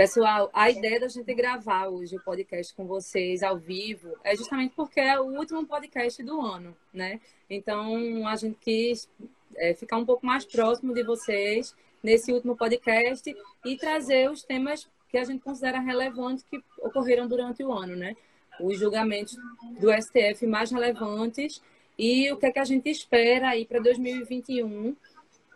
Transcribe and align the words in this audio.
Pessoal, 0.00 0.48
a 0.54 0.70
ideia 0.70 0.98
da 0.98 1.08
gente 1.08 1.34
gravar 1.34 1.88
hoje 1.88 2.16
o 2.16 2.20
podcast 2.22 2.72
com 2.72 2.86
vocês 2.86 3.42
ao 3.42 3.58
vivo 3.58 4.16
é 4.24 4.34
justamente 4.34 4.72
porque 4.74 4.98
é 4.98 5.20
o 5.20 5.24
último 5.24 5.66
podcast 5.66 6.22
do 6.22 6.40
ano, 6.40 6.74
né? 6.90 7.20
Então, 7.50 8.26
a 8.26 8.34
gente 8.34 8.56
quis 8.58 9.10
é, 9.56 9.74
ficar 9.74 9.98
um 9.98 10.06
pouco 10.06 10.24
mais 10.24 10.46
próximo 10.46 10.94
de 10.94 11.02
vocês 11.02 11.76
nesse 12.02 12.32
último 12.32 12.56
podcast 12.56 13.36
e 13.62 13.76
trazer 13.76 14.30
os 14.30 14.42
temas 14.42 14.88
que 15.10 15.18
a 15.18 15.24
gente 15.24 15.44
considera 15.44 15.78
relevantes 15.78 16.46
que 16.50 16.64
ocorreram 16.78 17.28
durante 17.28 17.62
o 17.62 17.70
ano, 17.70 17.94
né? 17.94 18.16
Os 18.58 18.78
julgamentos 18.78 19.36
do 19.78 19.92
STF 19.92 20.46
mais 20.46 20.70
relevantes 20.70 21.60
e 21.98 22.32
o 22.32 22.38
que, 22.38 22.46
é 22.46 22.52
que 22.52 22.58
a 22.58 22.64
gente 22.64 22.88
espera 22.88 23.50
aí 23.50 23.66
para 23.66 23.78
2021 23.80 24.96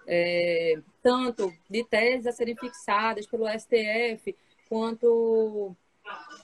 é, 0.07 0.81
tanto 1.03 1.53
de 1.69 1.85
teses 1.85 2.27
a 2.27 2.33
serem 2.33 2.57
fixadas 2.57 3.27
pelo 3.27 3.47
STF, 3.49 4.37
quanto 4.69 5.75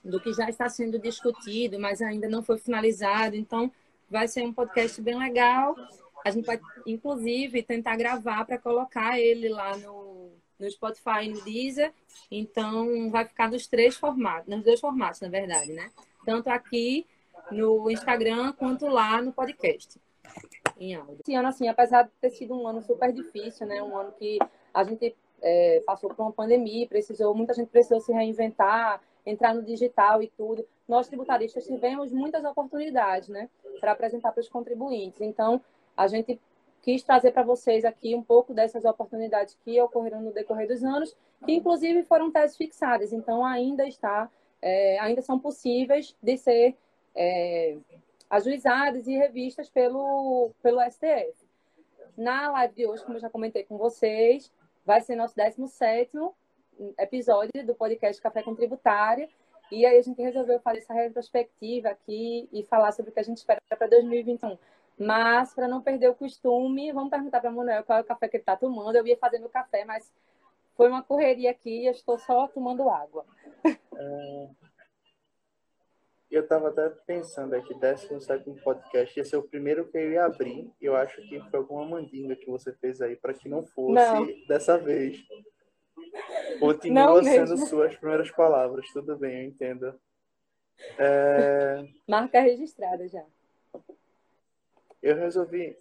do 0.05 0.21
que 0.21 0.33
já 0.33 0.49
está 0.49 0.69
sendo 0.69 0.99
discutido, 0.99 1.79
mas 1.79 2.01
ainda 2.01 2.29
não 2.29 2.43
foi 2.43 2.59
finalizado. 2.59 3.37
Então, 3.37 3.71
vai 4.09 4.27
ser 4.27 4.43
um 4.43 4.53
podcast 4.53 5.01
bem 5.03 5.19
legal. 5.19 5.77
A 6.25 6.31
gente 6.31 6.47
vai, 6.47 6.61
inclusive, 6.87 7.63
tentar 7.63 7.97
gravar 7.97 8.45
para 8.45 8.59
colocar 8.59 9.19
ele 9.19 9.49
lá 9.49 9.77
no, 9.77 10.31
no 10.59 10.71
Spotify 10.71 11.25
e 11.25 11.29
no 11.31 11.43
Deezer. 11.43 11.93
Então, 12.31 13.11
vai 13.11 13.25
ficar 13.25 13.51
nos 13.51 13.67
três 13.67 13.97
formatos, 13.97 14.49
nos 14.49 14.65
dois 14.65 14.81
formatos, 14.81 15.21
na 15.21 15.29
verdade, 15.29 15.73
né? 15.73 15.91
Tanto 16.25 16.49
aqui 16.49 17.07
no 17.51 17.91
Instagram 17.91 18.53
quanto 18.53 18.87
lá 18.87 19.21
no 19.21 19.33
podcast 19.33 19.99
em 20.79 20.95
áudio. 20.95 21.19
Esse 21.21 21.35
ano, 21.35 21.49
assim, 21.49 21.69
apesar 21.69 22.05
de 22.05 22.11
ter 22.21 22.31
sido 22.31 22.55
um 22.55 22.67
ano 22.67 22.83
super 22.83 23.13
difícil, 23.13 23.67
né? 23.67 23.83
Um 23.83 23.97
ano 23.97 24.13
que 24.13 24.39
a 24.73 24.85
gente 24.85 25.15
é, 25.43 25.83
passou 25.87 26.11
por 26.11 26.23
uma 26.23 26.33
pandemia, 26.33 26.87
precisou, 26.87 27.35
muita 27.35 27.55
gente 27.55 27.69
precisou 27.69 28.01
se 28.01 28.13
reinventar, 28.13 29.01
entrar 29.25 29.55
no 29.55 29.63
digital 29.63 30.23
e 30.23 30.29
tudo. 30.29 30.67
Nós 30.89 31.09
tributaristas 31.09 31.67
tivemos 31.67 32.13
muitas 32.13 32.45
oportunidades, 32.45 33.29
né, 33.29 33.49
para 33.81 33.93
apresentar 33.93 34.33
para 34.33 34.41
os 34.41 34.49
contribuintes. 34.49 35.21
Então, 35.21 35.61
a 35.97 36.07
gente 36.07 36.41
quis 36.83 37.03
trazer 37.03 37.33
para 37.33 37.43
vocês 37.43 37.85
aqui 37.85 38.15
um 38.15 38.23
pouco 38.23 38.55
dessas 38.55 38.85
oportunidades 38.85 39.57
que 39.65 39.81
ocorreram 39.81 40.23
no 40.23 40.33
decorrer 40.33 40.67
dos 40.67 40.83
anos, 40.83 41.15
que 41.45 41.53
inclusive 41.53 42.03
foram 42.05 42.31
teses 42.31 42.57
fixadas. 42.57 43.13
Então, 43.13 43.45
ainda 43.45 43.87
está, 43.87 44.31
é, 44.63 44.99
ainda 44.99 45.23
são 45.23 45.39
possíveis 45.39 46.17
de 46.23 46.37
ser 46.37 46.77
é, 47.15 47.77
ajuizadas 48.31 49.09
e 49.09 49.17
revistas 49.17 49.69
pelo, 49.69 50.53
pelo 50.63 50.81
STF. 50.89 51.35
Na 52.17 52.51
live 52.53 52.75
de 52.75 52.87
hoje, 52.87 53.03
como 53.03 53.17
eu 53.17 53.21
já 53.21 53.29
comentei 53.29 53.65
com 53.65 53.77
vocês, 53.77 54.53
vai 54.87 55.01
ser 55.01 55.17
nosso 55.17 55.35
17 55.35 56.11
episódio 56.99 57.67
do 57.67 57.75
podcast 57.75 58.23
Café 58.23 58.43
com 58.43 58.55
Tributária. 58.55 59.29
E 59.71 59.85
aí 59.85 59.99
a 59.99 60.03
gente 60.03 60.21
resolveu 60.21 60.61
fazer 60.61 60.79
essa 60.79 60.95
retrospectiva 60.95 61.89
aqui 61.89 62.49
e 62.53 62.63
falar 62.65 62.93
sobre 62.93 63.11
o 63.11 63.15
que 63.15 63.21
a 63.21 63.25
gente 63.25 63.39
espera 63.39 63.61
para 63.69 63.87
2021. 63.87 64.57
Mas, 64.99 65.55
para 65.55 65.67
não 65.67 65.81
perder 65.81 66.11
o 66.11 66.15
costume, 66.15 66.93
vamos 66.93 67.11
perguntar 67.11 67.41
para 67.41 67.49
a 67.49 67.53
Manuel 67.53 67.85
qual 67.85 67.99
é 67.99 68.03
o 68.03 68.05
café 68.05 68.29
que 68.29 68.37
ele 68.37 68.43
está 68.43 68.57
tomando. 68.57 68.97
Eu 68.97 69.07
ia 69.07 69.17
fazer 69.17 69.39
meu 69.39 69.49
café, 69.49 69.85
mas 69.85 70.13
foi 70.77 70.89
uma 70.89 71.03
correria 71.03 71.51
aqui 71.51 71.83
e 71.83 71.87
eu 71.87 71.93
estou 71.93 72.19
só 72.19 72.49
tomando 72.49 72.89
água. 72.91 73.25
É, 73.97 74.49
eu 76.31 76.43
estava 76.43 76.69
até 76.69 76.89
pensando 76.89 77.55
aqui, 77.55 77.75
17 77.75 78.63
podcast 78.63 79.19
ia 79.19 79.25
ser 79.25 79.37
o 79.37 79.43
primeiro 79.43 79.89
que 79.89 79.99
eu 79.99 80.13
ia 80.13 80.25
abrir. 80.25 80.71
Eu 80.81 80.95
acho 80.95 81.21
que 81.23 81.41
foi 81.51 81.59
alguma 81.59 81.85
mandinga 81.85 82.37
que 82.37 82.47
você 82.47 82.73
fez 82.75 83.01
aí 83.01 83.17
para 83.17 83.35
que 83.35 83.49
não 83.49 83.65
fosse 83.65 83.95
não. 83.95 84.27
dessa 84.47 84.79
vez. 84.79 85.19
Continua 86.61 87.23
sendo 87.25 87.57
suas 87.67 87.97
primeiras 87.97 88.31
palavras, 88.31 88.87
tudo 88.93 89.17
bem, 89.17 89.43
eu 89.43 89.49
entendo. 89.49 90.01
É... 90.99 91.85
Marca 92.07 92.41
registrada 92.41 93.09
já. 93.09 93.25
Eu 95.03 95.17
resolvi, 95.17 95.77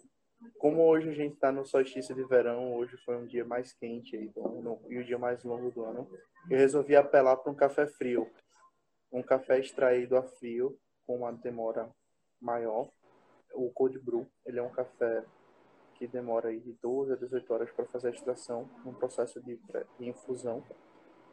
como 0.58 0.82
hoje 0.82 1.10
a 1.10 1.14
gente 1.14 1.34
está 1.34 1.52
no 1.52 1.64
solstício 1.64 2.14
de 2.14 2.24
verão, 2.24 2.74
hoje 2.74 2.96
foi 3.04 3.16
um 3.16 3.26
dia 3.26 3.44
mais 3.44 3.72
quente 3.72 4.16
aí, 4.16 4.30
e 4.88 4.98
o 4.98 5.04
dia 5.04 5.18
mais 5.18 5.44
longo 5.44 5.70
do 5.70 5.84
ano, 5.84 6.10
eu 6.50 6.58
resolvi 6.58 6.96
apelar 6.96 7.36
para 7.36 7.52
um 7.52 7.54
café 7.54 7.86
frio 7.86 8.28
um 9.12 9.22
café 9.22 9.58
extraído 9.58 10.16
a 10.16 10.22
frio 10.22 10.78
com 11.06 11.18
uma 11.18 11.32
demora 11.32 11.90
maior. 12.40 12.88
O 13.52 13.70
cold 13.70 13.98
brew, 13.98 14.26
ele 14.46 14.58
é 14.58 14.62
um 14.62 14.70
café 14.70 15.24
que 15.96 16.06
demora 16.06 16.48
aí 16.48 16.60
de 16.60 16.72
12 16.80 17.12
a 17.12 17.16
18 17.16 17.52
horas 17.52 17.70
para 17.72 17.84
fazer 17.86 18.08
a 18.08 18.12
extração, 18.12 18.70
num 18.84 18.94
processo 18.94 19.40
de, 19.42 19.60
infusão. 19.98 20.62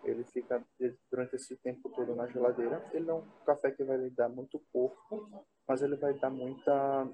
Ele 0.03 0.23
fica 0.25 0.63
durante 1.11 1.35
esse 1.35 1.55
tempo 1.57 1.89
todo 1.89 2.15
na 2.15 2.27
geladeira. 2.27 2.83
Ele 2.93 3.09
é 3.09 3.13
um 3.13 3.23
café 3.45 3.71
que 3.71 3.83
vai 3.83 3.97
lhe 3.97 4.09
dar 4.09 4.29
muito 4.29 4.59
corpo, 4.71 5.45
mas 5.67 5.81
ele 5.81 5.95
vai 5.95 6.13
dar 6.15 6.29
muita, 6.29 7.07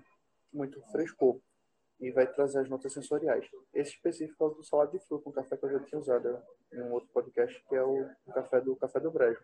muito 0.52 0.82
frescor 0.92 1.40
e 2.00 2.12
vai 2.12 2.26
trazer 2.26 2.60
as 2.60 2.70
notas 2.70 2.92
sensoriais. 2.92 3.48
Esse 3.74 3.92
específico 3.92 4.44
é 4.44 4.48
o 4.48 4.50
do 4.52 4.64
salado 4.64 4.92
de 4.92 5.00
fruta, 5.06 5.30
um 5.30 5.34
café 5.34 5.56
que 5.56 5.66
eu 5.66 5.72
já 5.72 5.80
tinha 5.82 6.00
usado 6.00 6.42
em 6.74 6.82
um 6.82 6.92
outro 6.92 7.10
podcast, 7.14 7.64
que 7.68 7.76
é 7.76 7.84
o 7.84 8.10
café 8.34 8.62
do 8.62 8.76
Café 8.76 9.00
do 9.00 9.12
Brejo. 9.12 9.42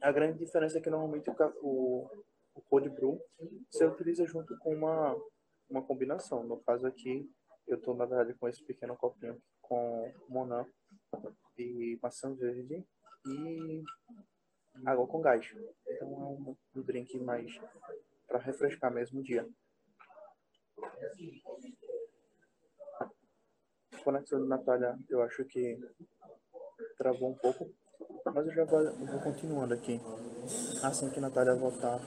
A 0.00 0.12
grande 0.12 0.38
diferença 0.38 0.78
é 0.78 0.80
que 0.80 0.90
normalmente 0.90 1.28
o, 1.30 1.34
o, 1.62 2.24
o 2.54 2.62
cold 2.62 2.88
brew 2.90 3.20
você 3.70 3.84
utiliza 3.84 4.24
junto 4.26 4.56
com 4.58 4.74
uma, 4.74 5.16
uma 5.68 5.82
combinação. 5.82 6.44
No 6.44 6.58
caso 6.62 6.86
aqui, 6.86 7.30
eu 7.66 7.76
estou 7.76 7.94
na 7.94 8.06
verdade 8.06 8.34
com 8.34 8.48
esse 8.48 8.62
pequeno 8.62 8.96
copinho 8.96 9.40
com 9.60 10.12
Monan 10.28 10.66
e 11.56 11.98
maçã 12.02 12.34
verde 12.34 12.86
e 13.26 13.82
água 14.86 15.06
com 15.06 15.20
gás. 15.20 15.54
Então 15.88 16.08
é 16.08 16.16
um, 16.16 16.56
um 16.76 16.82
drink 16.82 17.18
mais 17.18 17.60
para 18.26 18.38
refrescar 18.38 18.92
mesmo 18.92 19.20
o 19.20 19.22
dia. 19.22 19.48
Conexão 24.04 24.40
de 24.42 24.48
Natália, 24.48 24.98
eu 25.08 25.20
acho 25.22 25.44
que 25.44 25.78
travou 26.96 27.30
um 27.30 27.34
pouco. 27.34 27.70
Mas 28.24 28.46
eu 28.46 28.52
já 28.52 28.64
vou, 28.64 28.80
eu 28.80 29.06
vou 29.06 29.20
continuando 29.20 29.74
aqui. 29.74 30.00
Assim 30.82 31.10
que 31.10 31.20
Natália 31.20 31.54
voltar, 31.54 31.98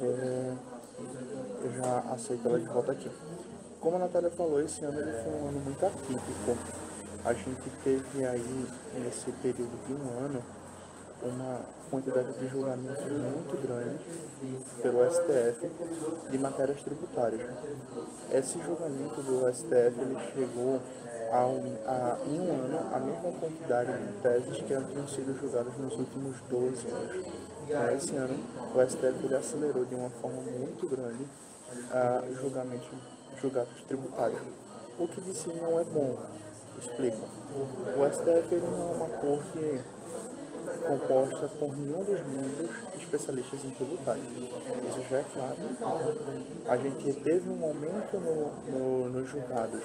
eu 0.00 1.72
já 1.76 1.98
aceito 2.12 2.48
ela 2.48 2.58
de 2.58 2.66
volta 2.66 2.92
aqui. 2.92 3.10
Como 3.80 3.96
a 3.96 4.00
Natália 4.00 4.30
falou, 4.30 4.60
esse 4.60 4.84
ano 4.84 5.00
ele 5.00 5.12
foi 5.22 5.32
um 5.32 5.48
ano 5.48 5.60
muito 5.60 5.86
atípico. 5.86 6.56
A 7.24 7.32
gente 7.32 7.70
teve 7.84 8.24
aí, 8.24 8.66
nesse 8.94 9.30
período 9.32 9.86
de 9.86 9.92
um 9.92 10.24
ano, 10.24 10.42
uma 11.22 11.60
quantidade 11.88 12.32
de 12.32 12.48
julgamentos 12.48 13.04
muito 13.04 13.62
grande 13.62 13.98
pelo 14.82 15.08
STF 15.08 15.70
de 16.30 16.38
matérias 16.38 16.82
tributárias. 16.82 17.48
Esse 18.32 18.60
julgamento 18.60 19.22
do 19.22 19.52
STF 19.54 20.00
ele 20.00 20.18
chegou 20.34 20.80
a, 21.32 21.46
um, 21.46 21.76
a, 21.86 22.18
em 22.26 22.40
um 22.40 22.52
ano 22.52 22.94
a 22.94 22.98
mesma 22.98 23.32
quantidade 23.32 23.90
de 23.90 24.12
teses 24.20 24.60
que 24.60 24.74
haviam 24.74 25.08
sido 25.08 25.34
julgadas 25.40 25.74
nos 25.78 25.94
últimos 25.94 26.36
12 26.50 26.86
anos. 26.88 27.26
Então, 27.66 27.90
esse 27.96 28.14
ano, 28.16 28.38
o 28.74 28.86
STF 28.86 29.24
ele 29.24 29.34
acelerou 29.34 29.84
de 29.86 29.94
uma 29.94 30.10
forma 30.10 30.42
muito 30.42 30.86
grande 30.88 31.26
a 31.90 32.22
julgamentos, 32.38 32.88
julgados 33.40 33.82
tributários. 33.88 34.42
O 34.98 35.08
que 35.08 35.20
de 35.22 35.34
si 35.34 35.48
não 35.48 35.80
é 35.80 35.84
bom. 35.84 36.18
Explico. 36.78 37.26
O 37.96 38.12
STF 38.12 38.56
não 38.56 38.90
é 38.90 38.94
uma 38.96 39.08
corte 39.08 39.80
composta 40.86 41.48
por 41.58 41.76
nenhum 41.76 42.04
dos 42.04 42.20
membros 42.26 42.70
especialistas 43.00 43.64
em 43.64 43.70
tributário. 43.70 44.22
Isso 44.88 45.02
já 45.08 45.18
é 45.18 45.24
claro. 45.32 45.56
A 46.68 46.76
gente 46.76 47.12
teve 47.20 47.48
um 47.48 47.64
aumento 47.64 48.18
no, 48.18 48.70
no, 48.70 49.08
nos 49.08 49.28
julgados 49.28 49.82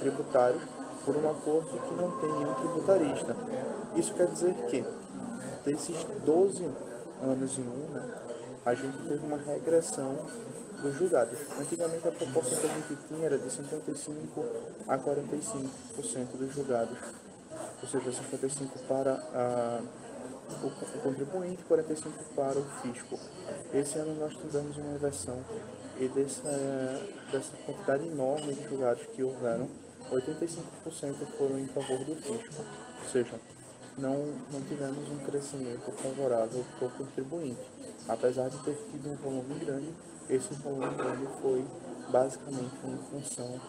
tributários 0.00 0.62
por 1.04 1.16
uma 1.16 1.34
corte 1.34 1.70
que 1.70 1.94
não 1.94 2.10
tem 2.20 2.32
nenhum 2.32 2.54
tributarista. 2.54 3.36
Isso 3.96 4.14
quer 4.14 4.26
dizer 4.28 4.54
que, 4.68 4.84
desses 5.64 6.04
12 6.24 6.68
anos 7.22 7.58
em 7.58 7.62
uma, 7.62 8.28
a 8.64 8.74
gente 8.74 8.98
teve 9.08 9.26
uma 9.26 9.38
regressão 9.38 10.16
dos 10.82 10.94
julgados. 10.94 11.38
Antigamente 11.58 12.06
a 12.06 12.12
proporção 12.12 12.58
que 12.58 12.66
a 12.66 12.74
gente 12.74 12.96
tinha 13.08 13.26
era 13.26 13.38
de 13.38 13.50
55 13.50 14.44
a 14.86 14.98
45% 14.98 16.36
dos 16.38 16.54
julgados. 16.54 16.98
Ou 17.82 17.88
seja, 17.88 18.12
55 18.12 18.78
para 18.80 19.14
a, 19.14 19.80
o 20.62 21.00
contribuinte, 21.00 21.62
45 21.64 22.24
para 22.34 22.58
o 22.58 22.64
fisco. 22.82 23.18
Esse 23.72 23.98
ano 23.98 24.14
nós 24.18 24.34
tivemos 24.34 24.76
uma 24.76 24.94
inversão 24.94 25.38
e 26.00 26.08
dessa, 26.08 26.50
dessa 27.32 27.56
quantidade 27.66 28.06
enorme 28.06 28.52
de 28.54 28.68
julgados 28.68 29.04
que 29.14 29.22
houveram, 29.22 29.68
85% 30.10 31.26
foram 31.36 31.58
em 31.58 31.66
favor 31.66 31.98
do 32.04 32.14
fisco, 32.16 32.62
ou 33.02 33.08
seja, 33.10 33.40
não, 33.96 34.14
não 34.52 34.60
tivemos 34.62 35.08
um 35.10 35.18
crescimento 35.18 35.90
favorável 35.92 36.64
para 36.78 36.88
o 36.88 36.90
contribuinte. 36.90 37.60
Apesar 38.08 38.48
de 38.48 38.58
ter 38.58 38.74
tido 38.90 39.10
um 39.10 39.16
volume 39.16 39.54
grande, 39.64 39.92
esse 40.30 40.54
volume 40.54 40.94
grande 40.94 41.26
foi 41.42 41.64
basicamente 42.10 42.74
em 42.84 42.98
função 43.10 43.60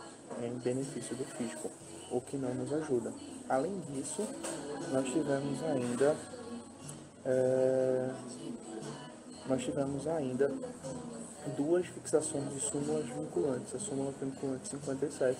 em 0.41 0.53
benefício 0.59 1.15
do 1.15 1.25
fisco, 1.25 1.69
o 2.12 2.21
que 2.21 2.38
não 2.38 2.53
nos 2.53 2.71
ajuda. 2.71 3.12
Além 3.50 3.80
disso, 3.81 4.25
nós 4.92 5.06
tivemos 5.07 5.63
ainda 5.63 6.15
é, 7.25 8.09
nós 9.47 9.63
tivemos 9.63 10.07
ainda 10.07 10.51
duas 11.57 11.85
fixações 11.88 12.53
de 12.53 12.59
súmulas 12.59 13.06
vinculantes, 13.06 13.74
a 13.75 13.80
súmula 13.80 14.13
vinculante 14.21 14.69
57 14.69 15.38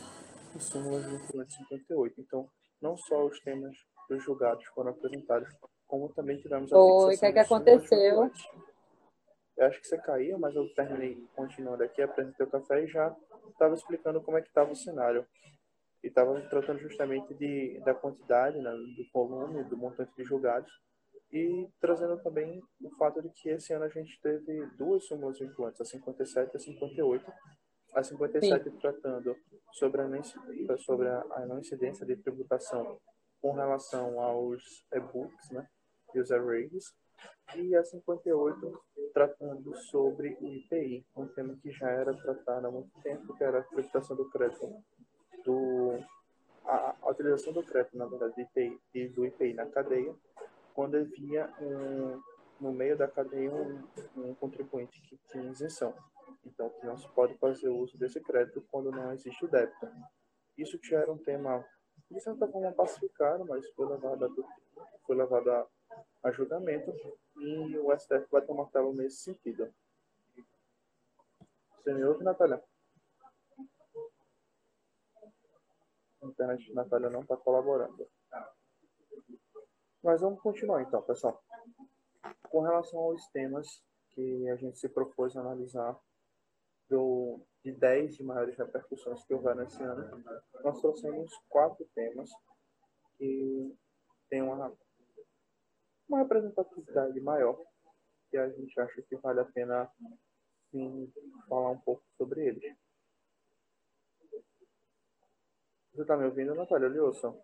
e 0.56 0.60
súmula 0.60 1.00
vinculante 1.00 1.54
58. 1.54 2.22
Então, 2.22 2.50
não 2.82 2.98
só 2.98 3.26
os 3.26 3.40
temas 3.42 3.76
dos 4.10 4.24
julgados 4.24 4.66
foram 4.68 4.92
apresentados, 4.92 5.50
como 5.88 6.10
também 6.14 6.38
tivemos 6.38 6.72
a 6.72 6.78
Oi, 6.78 7.16
o 7.16 7.20
que, 7.20 7.26
é 7.26 7.32
que 7.32 7.40
aconteceu? 7.40 8.32
Eu 9.58 9.66
acho 9.66 9.82
que 9.82 9.88
você 9.88 9.98
caiu, 9.98 10.40
mas 10.40 10.56
eu 10.56 10.74
terminei 10.74 11.18
continuando 11.36 11.84
aqui, 11.84 12.02
apresentei 12.02 12.46
o 12.46 12.50
café 12.50 12.84
e 12.84 12.88
já 12.88 13.14
estava 13.50 13.76
explicando 13.76 14.22
como 14.22 14.38
é 14.38 14.42
que 14.42 14.48
estava 14.48 14.72
o 14.72 14.76
cenário. 14.76 15.28
E 16.02 16.08
estava 16.08 16.40
tratando 16.50 16.80
justamente 16.80 17.34
de, 17.34 17.78
da 17.84 17.94
quantidade, 17.94 18.58
né, 18.58 18.72
do 18.72 19.04
volume, 19.14 19.66
do 19.66 19.76
montante 19.76 20.16
de 20.16 20.24
julgados, 20.24 20.72
e 21.32 21.68
trazendo 21.80 22.18
também 22.24 22.62
o 22.82 22.90
fato 22.96 23.22
de 23.22 23.30
que 23.30 23.50
esse 23.50 23.74
ano 23.74 23.84
a 23.84 23.90
gente 23.90 24.20
teve 24.22 24.66
duas 24.78 25.06
súmulas 25.06 25.38
vinculantes, 25.38 25.82
a 25.82 25.86
57 25.86 26.54
e 26.54 26.56
a 26.56 26.60
58. 26.60 27.32
A 27.94 28.04
57 28.04 28.64
Sim. 28.64 28.78
tratando 28.78 29.36
sobre 29.72 30.02
a, 30.02 30.78
sobre 30.78 31.08
a 31.08 31.46
não 31.48 31.60
incidência 31.60 32.06
de 32.06 32.16
tributação 32.16 33.00
com 33.42 33.54
relação 33.54 34.20
aos 34.20 34.86
e-books 34.94 35.50
né, 35.52 35.68
e 36.14 36.20
os 36.20 36.32
arrays, 36.32 36.94
e 37.56 37.76
a 37.76 37.84
58 37.84 38.82
tratando 39.14 39.76
sobre 39.76 40.38
o 40.40 40.48
IPI, 40.48 41.06
um 41.16 41.28
tema 41.28 41.56
que 41.62 41.72
já 41.72 41.90
era 41.90 42.14
tratado 42.14 42.68
há 42.68 42.72
muito 42.72 42.92
tempo, 43.02 43.36
que 43.36 43.44
era 43.44 43.60
a 43.60 43.64
tributação 43.64 44.16
do 44.16 44.30
crédito, 44.30 44.72
do, 45.44 46.00
a, 46.66 46.96
a 47.02 47.10
utilização 47.10 47.52
do 47.52 47.64
crédito, 47.64 47.98
na 47.98 48.06
verdade, 48.06 48.36
do 48.36 48.42
IPI, 48.42 48.80
e 48.94 49.08
do 49.08 49.26
IPI 49.26 49.54
na 49.54 49.66
cadeia, 49.66 50.14
quando 50.74 50.96
havia 50.96 51.52
um, 51.60 52.22
no 52.62 52.72
meio 52.72 52.98
da 52.98 53.08
cadeia 53.08 53.52
um, 53.52 53.84
um 54.16 54.36
contribuinte 54.36 55.02
que 55.02 55.20
tinha 55.32 55.52
isenção. 55.52 55.94
Então, 56.46 56.70
que 56.70 56.86
não 56.86 56.98
se 56.98 57.08
pode 57.10 57.38
fazer 57.38 57.70
uso 57.70 57.98
desse 57.98 58.20
crédito 58.22 58.62
quando 58.72 58.92
não 58.92 59.12
existe 59.14 59.46
o 59.46 59.48
débito. 59.48 59.88
Isso 60.58 60.80
era 60.92 61.12
um 61.12 61.18
tema, 61.18 61.66
de 62.10 62.20
certa 62.20 62.48
forma, 62.48 62.72
pacificado, 62.72 63.46
mas 63.46 63.70
foi 63.72 63.88
levado 63.88 64.26
a, 64.26 64.30
foi 65.06 65.16
levado 65.16 65.52
a 65.52 65.68
a 66.24 66.32
julgamento 66.32 66.94
e 67.38 67.78
o 67.78 67.98
STF 67.98 68.28
vai 68.32 68.42
tomar 68.42 68.66
tela 68.68 68.92
nesse 68.94 69.24
sentido. 69.24 69.74
Você 71.78 71.94
me 71.94 72.04
ouve, 72.04 72.24
Natália? 72.24 72.62
A 76.22 76.26
internet 76.26 76.66
de 76.66 76.74
Natália 76.74 77.10
não 77.10 77.22
está 77.22 77.38
colaborando. 77.38 78.08
Mas 80.04 80.22
vamos 80.22 80.42
continuar 80.42 80.82
então, 80.82 81.02
pessoal. 81.02 81.42
Com 82.50 82.62
relação 82.62 83.00
aos 83.00 83.26
temas 83.28 83.82
que 84.10 84.50
a 84.50 84.56
gente 84.56 84.78
se 84.78 84.90
propôs 84.90 85.38
analisar 85.38 85.98
do, 86.90 87.42
de 87.64 87.72
10 87.72 88.16
de 88.16 88.24
maiores 88.24 88.58
repercussões 88.58 89.24
que 89.24 89.34
houveram 89.34 89.64
esse 89.64 89.82
ano, 89.82 90.24
nós 90.64 90.80
trouxemos 90.82 91.32
quatro 91.48 91.88
temas 91.94 92.30
que 93.18 93.76
têm 94.30 94.42
uma 94.42 94.76
uma 96.10 96.20
representatividade 96.20 97.20
maior 97.22 97.64
e 98.34 98.38
a 98.38 98.50
gente 98.50 98.80
acha 98.80 99.02
que 99.04 99.16
vale 99.18 99.40
a 99.42 99.46
pena 99.46 99.90
sim, 100.72 101.12
falar 101.48 101.70
um 101.70 101.80
pouco 101.80 102.04
sobre 102.18 102.48
eles. 102.48 102.76
Você 105.94 106.02
está 106.02 106.18
me 106.18 106.26
ouvindo, 106.26 106.56
Natália 106.56 106.88
Lioson? 106.88 107.40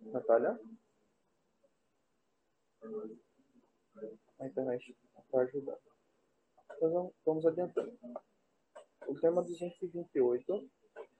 Natália? 0.00 0.58
A 4.40 4.46
internet 4.46 4.96
está 5.18 5.40
ajudando. 5.40 5.78
Então, 6.76 7.12
vamos 7.24 7.46
adiantando. 7.46 7.92
O 9.06 9.14
tema 9.20 9.42
228, 9.42 10.70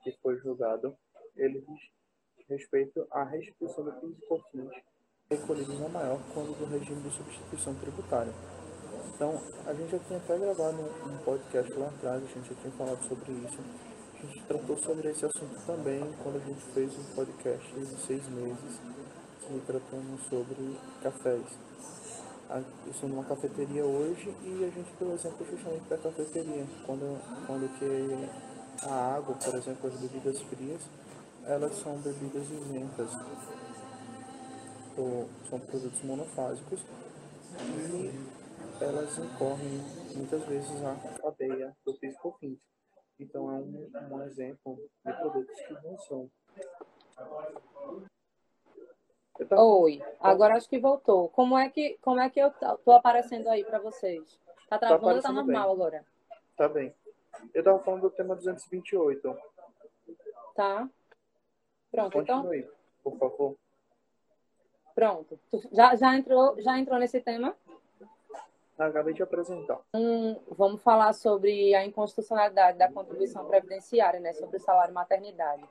que 0.03 0.11
foi 0.21 0.37
julgado, 0.37 0.95
ele 1.35 1.61
diz 1.61 2.47
respeito 2.47 3.07
à 3.11 3.23
restituição 3.23 3.83
do 3.83 3.93
PIS 3.93 4.17
e 4.17 4.27
COFINS 4.27 4.71
recolhidos 5.29 5.79
na 5.79 5.89
maior 5.89 6.19
quando 6.33 6.57
do 6.57 6.65
regime 6.65 7.01
de 7.03 7.11
substituição 7.11 7.75
tributária. 7.75 8.33
Então, 9.13 9.35
a 9.65 9.73
gente 9.73 9.91
já 9.91 9.99
tinha 9.99 10.17
até 10.17 10.37
gravado 10.37 10.81
um 10.81 11.17
podcast 11.23 11.71
lá 11.73 11.87
atrás, 11.87 12.23
a 12.23 12.27
gente 12.27 12.49
já 12.49 12.55
tinha 12.61 12.73
falado 12.73 13.03
sobre 13.03 13.31
isso. 13.33 13.59
A 14.15 14.25
gente 14.25 14.43
tratou 14.45 14.77
sobre 14.77 15.09
esse 15.09 15.25
assunto 15.25 15.65
também 15.65 16.01
quando 16.23 16.37
a 16.37 16.45
gente 16.45 16.61
fez 16.73 16.97
um 16.97 17.15
podcast 17.15 17.73
de 17.73 18.01
seis 18.01 18.27
meses 18.29 18.81
e 19.51 19.59
tratamos 19.65 20.21
sobre 20.23 20.77
cafés. 21.01 21.98
Eu 22.49 22.89
estou 22.89 23.07
numa 23.07 23.23
cafeteria 23.25 23.85
hoje 23.85 24.35
e 24.41 24.65
a 24.65 24.69
gente 24.71 24.91
deu 24.97 25.13
exemplo 25.13 25.45
justamente 25.45 25.87
da 25.87 25.97
cafeteria, 25.99 26.65
quando, 26.83 27.21
quando 27.45 27.69
que 27.77 28.87
a 28.87 29.17
água, 29.17 29.35
por 29.35 29.53
exemplo, 29.53 29.87
as 29.87 29.99
bebidas 29.99 30.41
frias, 30.41 30.81
elas 31.45 31.75
são 31.75 31.95
bebidas 31.99 32.49
isentas, 32.49 33.11
ou 34.97 35.29
são 35.47 35.59
produtos 35.59 36.01
monofásicos, 36.01 36.79
e 37.61 38.11
elas 38.83 39.15
incorrem 39.19 39.79
muitas 40.15 40.43
vezes 40.45 40.83
a 40.83 40.95
cadeia 41.21 41.77
do 41.85 41.93
PIS/COFINS. 41.99 42.57
Então 43.19 43.51
é 43.51 43.59
um, 43.59 43.91
um 44.11 44.23
exemplo 44.23 44.75
de 45.05 45.13
produtos 45.13 45.55
que 45.55 45.73
não 45.73 45.99
são. 45.99 46.31
Oi, 49.51 50.03
agora 50.19 50.55
acho 50.55 50.69
que 50.69 50.79
voltou. 50.79 51.29
Como 51.29 51.57
é 51.57 51.69
que, 51.69 51.97
como 52.01 52.19
é 52.19 52.29
que 52.29 52.39
eu 52.39 52.51
tô 52.83 52.91
aparecendo 52.91 53.47
aí 53.47 53.63
para 53.63 53.79
vocês? 53.79 54.39
Tá, 54.69 54.77
tá 54.77 54.87
travando 54.87 55.21
tá 55.21 55.29
ou 55.29 55.35
tá 55.35 55.41
normal 55.41 55.63
bem. 55.63 55.73
agora? 55.73 56.05
Tá 56.57 56.67
bem. 56.67 56.93
Eu 57.53 57.63
tava 57.63 57.79
falando 57.79 58.01
do 58.01 58.09
tema 58.09 58.35
228. 58.35 59.37
Tá. 60.55 60.89
Pronto, 61.91 62.11
Continue, 62.11 62.59
então. 62.59 62.73
Por 63.03 63.17
favor. 63.17 63.55
Pronto. 64.93 65.39
Já, 65.71 65.95
já, 65.95 66.17
entrou, 66.17 66.59
já 66.61 66.77
entrou 66.77 66.99
nesse 66.99 67.21
tema? 67.21 67.55
Acabei 68.77 69.13
de 69.13 69.23
apresentar. 69.23 69.79
Vamos 70.49 70.81
falar 70.81 71.13
sobre 71.13 71.73
a 71.75 71.85
inconstitucionalidade 71.85 72.77
da 72.77 72.91
contribuição 72.91 73.45
previdenciária, 73.45 74.19
né? 74.19 74.33
Sobre 74.33 74.57
o 74.57 74.59
salário 74.59 74.93
maternidade. 74.93 75.63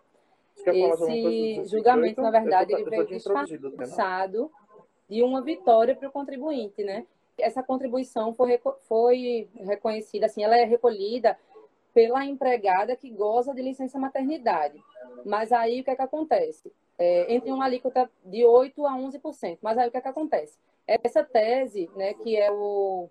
Esse 0.67 1.65
julgamento, 1.67 2.21
na 2.21 2.31
verdade, 2.31 2.73
ele 2.73 2.85
veio 2.85 3.07
disfarçado 3.07 4.51
de 5.09 5.23
uma 5.23 5.41
vitória 5.43 5.97
para 5.97 6.09
o 6.09 6.13
contribuinte, 6.13 6.83
né? 6.85 7.07
Essa 7.39 7.63
contribuição 7.63 8.35
foi, 8.35 8.61
foi 8.89 9.49
reconhecida, 9.55 10.27
assim, 10.27 10.43
ela 10.43 10.57
é 10.57 10.65
recolhida 10.65 11.39
pela 11.95 12.25
empregada 12.25 12.95
que 12.97 13.11
goza 13.11 13.55
de 13.55 13.63
licença 13.63 13.99
maternidade. 13.99 14.83
Mas 15.25 15.53
aí 15.53 15.81
o 15.81 15.85
que 15.85 15.91
é 15.91 15.97
que 15.97 16.03
acontece? 16.03 16.73
É, 16.99 17.33
entre 17.33 17.51
uma 17.51 17.65
alíquota 17.65 18.11
de 18.25 18.39
8% 18.39 18.73
a 18.85 18.93
11%. 18.93 19.59
Mas 19.63 19.79
aí 19.79 19.89
o 19.89 19.91
que 19.91 19.97
é 19.97 20.01
que 20.01 20.09
acontece? 20.09 20.59
Essa 20.87 21.23
tese, 21.23 21.89
né, 21.97 22.15
que 22.15 22.37
é 22.37 22.51
o 22.51 23.09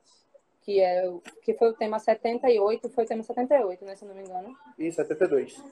que 0.62 0.82
é 0.82 1.10
que 1.42 1.54
foi 1.54 1.70
o 1.70 1.74
tema 1.74 1.98
78, 1.98 2.90
foi 2.90 3.06
o 3.06 3.08
tema 3.08 3.24
78, 3.24 3.86
né, 3.86 3.96
se 3.96 4.04
não 4.04 4.14
me 4.14 4.22
engano. 4.22 4.54
E 4.78 4.92
72. 4.92 5.64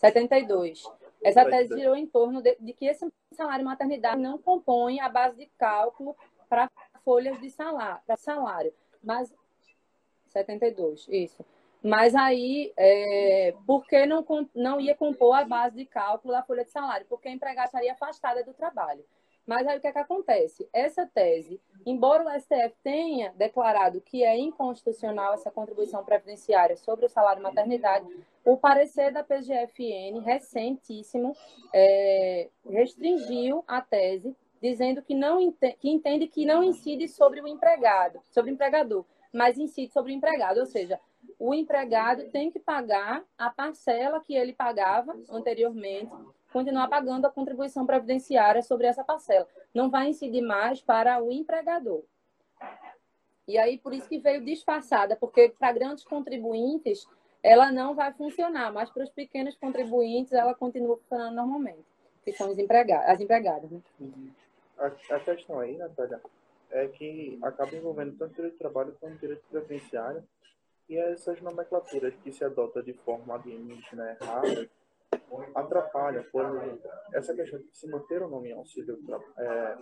72. 0.00 0.82
Essa 1.22 1.44
tese 1.44 1.76
girou 1.76 1.94
em 1.94 2.06
torno 2.06 2.40
de, 2.40 2.56
de 2.58 2.72
que 2.72 2.86
esse 2.86 3.06
salário 3.32 3.64
maternidade 3.64 4.20
não 4.20 4.38
compõe 4.38 4.98
a 4.98 5.08
base 5.08 5.36
de 5.36 5.46
cálculo 5.58 6.16
para 6.48 6.70
folhas 7.04 7.38
de 7.40 7.50
salário, 7.50 8.00
para 8.06 8.16
salário. 8.16 8.72
Mas 9.02 9.32
72, 10.28 11.06
isso. 11.10 11.44
Mas 11.82 12.14
aí, 12.14 12.72
é, 12.76 13.54
por 13.66 13.86
que 13.86 14.06
não, 14.06 14.24
não 14.54 14.80
ia 14.80 14.94
compor 14.94 15.34
a 15.34 15.44
base 15.44 15.76
de 15.76 15.86
cálculo 15.86 16.32
da 16.32 16.42
folha 16.42 16.64
de 16.64 16.70
salário? 16.70 17.06
Porque 17.08 17.28
a 17.28 17.32
empregada 17.32 17.66
estaria 17.66 17.92
afastada 17.92 18.42
do 18.42 18.54
trabalho. 18.54 19.04
Mas 19.50 19.66
aí 19.66 19.78
o 19.78 19.80
que, 19.80 19.88
é 19.88 19.92
que 19.92 19.98
acontece? 19.98 20.68
Essa 20.72 21.04
tese, 21.04 21.60
embora 21.84 22.22
o 22.22 22.40
STF 22.40 22.72
tenha 22.84 23.32
declarado 23.32 24.00
que 24.00 24.22
é 24.22 24.38
inconstitucional 24.38 25.34
essa 25.34 25.50
contribuição 25.50 26.04
previdenciária 26.04 26.76
sobre 26.76 27.06
o 27.06 27.08
salário 27.08 27.42
maternidade, 27.42 28.06
o 28.44 28.56
parecer 28.56 29.12
da 29.12 29.24
PGFN, 29.24 30.20
recentíssimo, 30.24 31.34
é, 31.74 32.48
restringiu 32.64 33.64
a 33.66 33.80
tese, 33.80 34.36
dizendo 34.62 35.02
que, 35.02 35.16
não, 35.16 35.52
que 35.80 35.90
entende 35.90 36.28
que 36.28 36.46
não 36.46 36.62
incide 36.62 37.08
sobre 37.08 37.40
o 37.40 37.48
empregado, 37.48 38.20
sobre 38.30 38.52
o 38.52 38.54
empregador, 38.54 39.04
mas 39.32 39.58
incide 39.58 39.92
sobre 39.92 40.12
o 40.12 40.14
empregado, 40.14 40.60
ou 40.60 40.66
seja, 40.66 41.00
o 41.40 41.52
empregado 41.52 42.30
tem 42.30 42.52
que 42.52 42.60
pagar 42.60 43.24
a 43.36 43.50
parcela 43.50 44.20
que 44.20 44.32
ele 44.32 44.52
pagava 44.52 45.12
anteriormente, 45.28 46.14
continuar 46.52 46.88
pagando 46.88 47.26
a 47.26 47.30
contribuição 47.30 47.86
previdenciária 47.86 48.62
sobre 48.62 48.86
essa 48.86 49.04
parcela. 49.04 49.46
Não 49.74 49.90
vai 49.90 50.08
incidir 50.08 50.42
mais 50.42 50.80
para 50.80 51.22
o 51.22 51.30
empregador. 51.30 52.02
E 53.46 53.58
aí, 53.58 53.78
por 53.78 53.92
isso 53.92 54.08
que 54.08 54.18
veio 54.18 54.44
disfarçada, 54.44 55.16
porque 55.16 55.48
para 55.58 55.72
grandes 55.72 56.04
contribuintes, 56.04 57.06
ela 57.42 57.72
não 57.72 57.94
vai 57.94 58.12
funcionar, 58.12 58.72
mas 58.72 58.90
para 58.90 59.02
os 59.02 59.10
pequenos 59.10 59.56
contribuintes 59.56 60.32
ela 60.32 60.54
continua 60.54 60.96
funcionando 60.98 61.34
normalmente, 61.34 61.84
que 62.24 62.32
são 62.32 62.50
as 62.50 62.58
empregadas. 62.58 63.70
Né? 63.70 63.80
A, 64.78 64.86
a 64.86 65.20
questão 65.20 65.58
aí, 65.58 65.76
Natália, 65.76 66.20
é 66.70 66.86
que 66.88 67.38
acaba 67.42 67.74
envolvendo 67.74 68.16
tanto 68.16 68.34
direito 68.34 68.52
de 68.52 68.58
trabalho 68.58 68.96
quanto 69.00 69.18
direito 69.18 69.42
previdenciário 69.50 70.22
e 70.88 70.96
essas 70.96 71.40
nomenclaturas 71.40 72.14
que 72.22 72.30
se 72.30 72.44
adotam 72.44 72.82
de 72.82 72.92
forma 72.92 73.34
alienígena 73.34 74.10
errada 74.10 74.68
atrapalham. 75.54 76.24
Por 76.30 76.44
exemplo, 76.44 76.90
essa 77.12 77.34
questão 77.34 77.58
de 77.58 77.76
se 77.76 77.88
manter 77.88 78.22
o 78.22 78.28
nome 78.28 78.52
auxílio 78.52 78.98
é, 79.38 79.78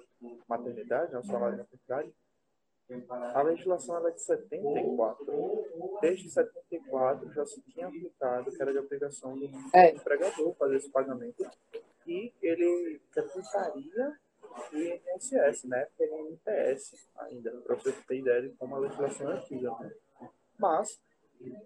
maternidade, 0.48 1.12
não 1.12 1.24
salário 1.24 1.56
de 1.56 1.62
maternidade, 1.62 2.14
a 3.34 3.42
legislação 3.42 4.06
é 4.06 4.10
de 4.10 4.22
74. 4.22 5.26
Desde 6.00 6.30
74 6.30 7.32
já 7.34 7.44
se 7.44 7.60
tinha 7.62 7.86
aplicado 7.86 8.50
que 8.50 8.62
era 8.62 8.72
de 8.72 8.78
obrigação 8.78 9.36
do 9.36 9.50
é. 9.74 9.94
empregador 9.94 10.54
fazer 10.54 10.76
esse 10.76 10.90
pagamento 10.90 11.46
e 12.06 12.32
ele 12.42 13.00
tributaria 13.12 14.18
o 14.72 14.76
INSS, 14.76 15.64
né? 15.64 15.86
Pelo 15.98 16.30
INPS 16.30 17.08
ainda, 17.18 17.50
para 17.60 17.74
você 17.74 17.92
ter 17.92 18.18
ideia 18.18 18.42
de 18.42 18.48
como 18.56 18.74
a 18.74 18.78
legislação 18.78 19.30
é 19.30 19.36
antiga. 19.36 19.70
Né? 19.80 19.92
Mas, 20.58 20.98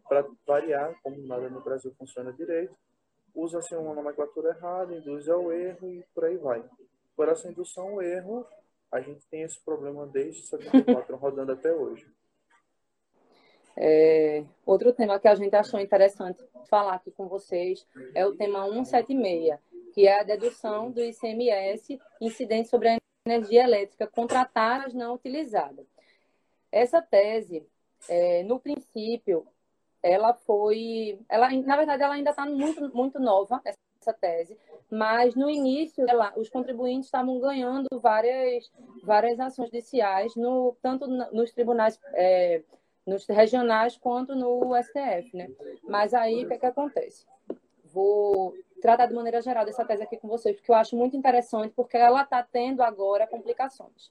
para 0.08 0.26
variar, 0.44 0.98
como 1.02 1.24
nada 1.24 1.48
no 1.48 1.60
Brasil 1.60 1.94
funciona 1.96 2.32
direito, 2.32 2.76
usa-se 3.34 3.74
uma 3.74 3.94
nomenclatura 3.94 4.50
errada, 4.50 4.94
induz 4.94 5.28
ao 5.28 5.52
erro 5.52 5.88
e 5.88 6.04
por 6.14 6.24
aí 6.24 6.36
vai. 6.36 6.64
Por 7.16 7.28
essa 7.28 7.48
indução 7.48 7.88
ao 7.88 8.02
erro, 8.02 8.46
a 8.90 9.00
gente 9.00 9.26
tem 9.26 9.42
esse 9.42 9.58
problema 9.60 10.06
desde 10.06 10.46
74 10.46 11.16
rodando 11.16 11.52
até 11.52 11.72
hoje. 11.72 12.06
É, 13.76 14.44
outro 14.66 14.92
tema 14.92 15.18
que 15.18 15.28
a 15.28 15.34
gente 15.34 15.54
achou 15.56 15.80
interessante 15.80 16.42
falar 16.68 16.94
aqui 16.94 17.10
com 17.10 17.26
vocês 17.26 17.86
é 18.14 18.26
o 18.26 18.34
tema 18.36 18.68
176, 18.68 19.58
que 19.94 20.06
é 20.06 20.20
a 20.20 20.22
dedução 20.22 20.90
do 20.90 21.02
ICMS 21.02 21.98
incidente 22.20 22.68
sobre 22.68 22.90
a 22.90 22.98
energia 23.26 23.64
elétrica 23.64 24.06
contratadas 24.06 24.92
não 24.92 25.14
utilizadas. 25.14 25.86
Essa 26.70 27.00
tese, 27.00 27.66
é, 28.08 28.42
no 28.42 28.60
princípio, 28.60 29.46
ela 30.02 30.34
foi, 30.34 31.18
ela 31.28 31.50
na 31.50 31.76
verdade 31.76 32.02
ela 32.02 32.14
ainda 32.14 32.30
está 32.30 32.44
muito 32.44 32.94
muito 32.94 33.20
nova 33.20 33.60
essa 33.64 34.12
tese, 34.12 34.58
mas 34.90 35.34
no 35.34 35.48
início 35.48 36.04
ela, 36.08 36.32
os 36.36 36.48
contribuintes 36.48 37.06
estavam 37.06 37.38
ganhando 37.38 37.88
várias 38.00 38.70
várias 39.02 39.38
ações 39.38 39.66
judiciais 39.66 40.34
no 40.34 40.76
tanto 40.82 41.06
nos 41.06 41.52
tribunais 41.52 41.98
é, 42.14 42.62
nos 43.06 43.26
regionais 43.26 43.96
quanto 43.96 44.34
no 44.34 44.74
STF, 44.76 45.36
né? 45.36 45.50
Mas 45.84 46.14
aí 46.14 46.44
o 46.44 46.48
que, 46.48 46.54
é 46.54 46.58
que 46.58 46.66
acontece? 46.66 47.26
Vou 47.84 48.54
tratar 48.80 49.06
de 49.06 49.14
maneira 49.14 49.40
geral 49.40 49.64
dessa 49.64 49.84
tese 49.84 50.02
aqui 50.02 50.16
com 50.16 50.28
vocês, 50.28 50.56
porque 50.56 50.70
eu 50.70 50.74
acho 50.74 50.96
muito 50.96 51.16
interessante, 51.16 51.72
porque 51.74 51.96
ela 51.96 52.22
está 52.22 52.42
tendo 52.42 52.82
agora 52.82 53.26
complicações. 53.26 54.10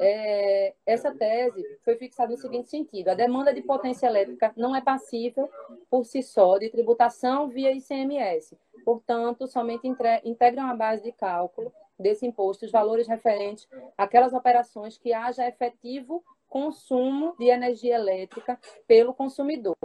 É, 0.00 0.74
essa 0.86 1.12
tese 1.12 1.62
foi 1.82 1.96
fixada 1.96 2.30
no 2.30 2.38
seguinte 2.38 2.68
sentido: 2.68 3.08
a 3.08 3.14
demanda 3.14 3.52
de 3.52 3.62
potência 3.62 4.06
elétrica 4.06 4.52
não 4.56 4.74
é 4.74 4.80
passível 4.80 5.50
por 5.90 6.04
si 6.04 6.22
só 6.22 6.56
de 6.58 6.68
tributação 6.70 7.48
via 7.48 7.72
ICMS. 7.72 8.56
Portanto, 8.84 9.46
somente 9.46 9.88
integram 10.24 10.66
a 10.66 10.74
base 10.74 11.02
de 11.02 11.12
cálculo 11.12 11.72
desse 11.98 12.24
imposto 12.24 12.64
os 12.64 12.70
valores 12.70 13.08
referentes 13.08 13.68
àquelas 13.96 14.32
operações 14.32 14.96
que 14.96 15.12
haja 15.12 15.48
efetivo 15.48 16.24
consumo 16.48 17.34
de 17.36 17.46
energia 17.46 17.96
elétrica 17.96 18.58
pelo 18.86 19.12
consumidor. 19.12 19.76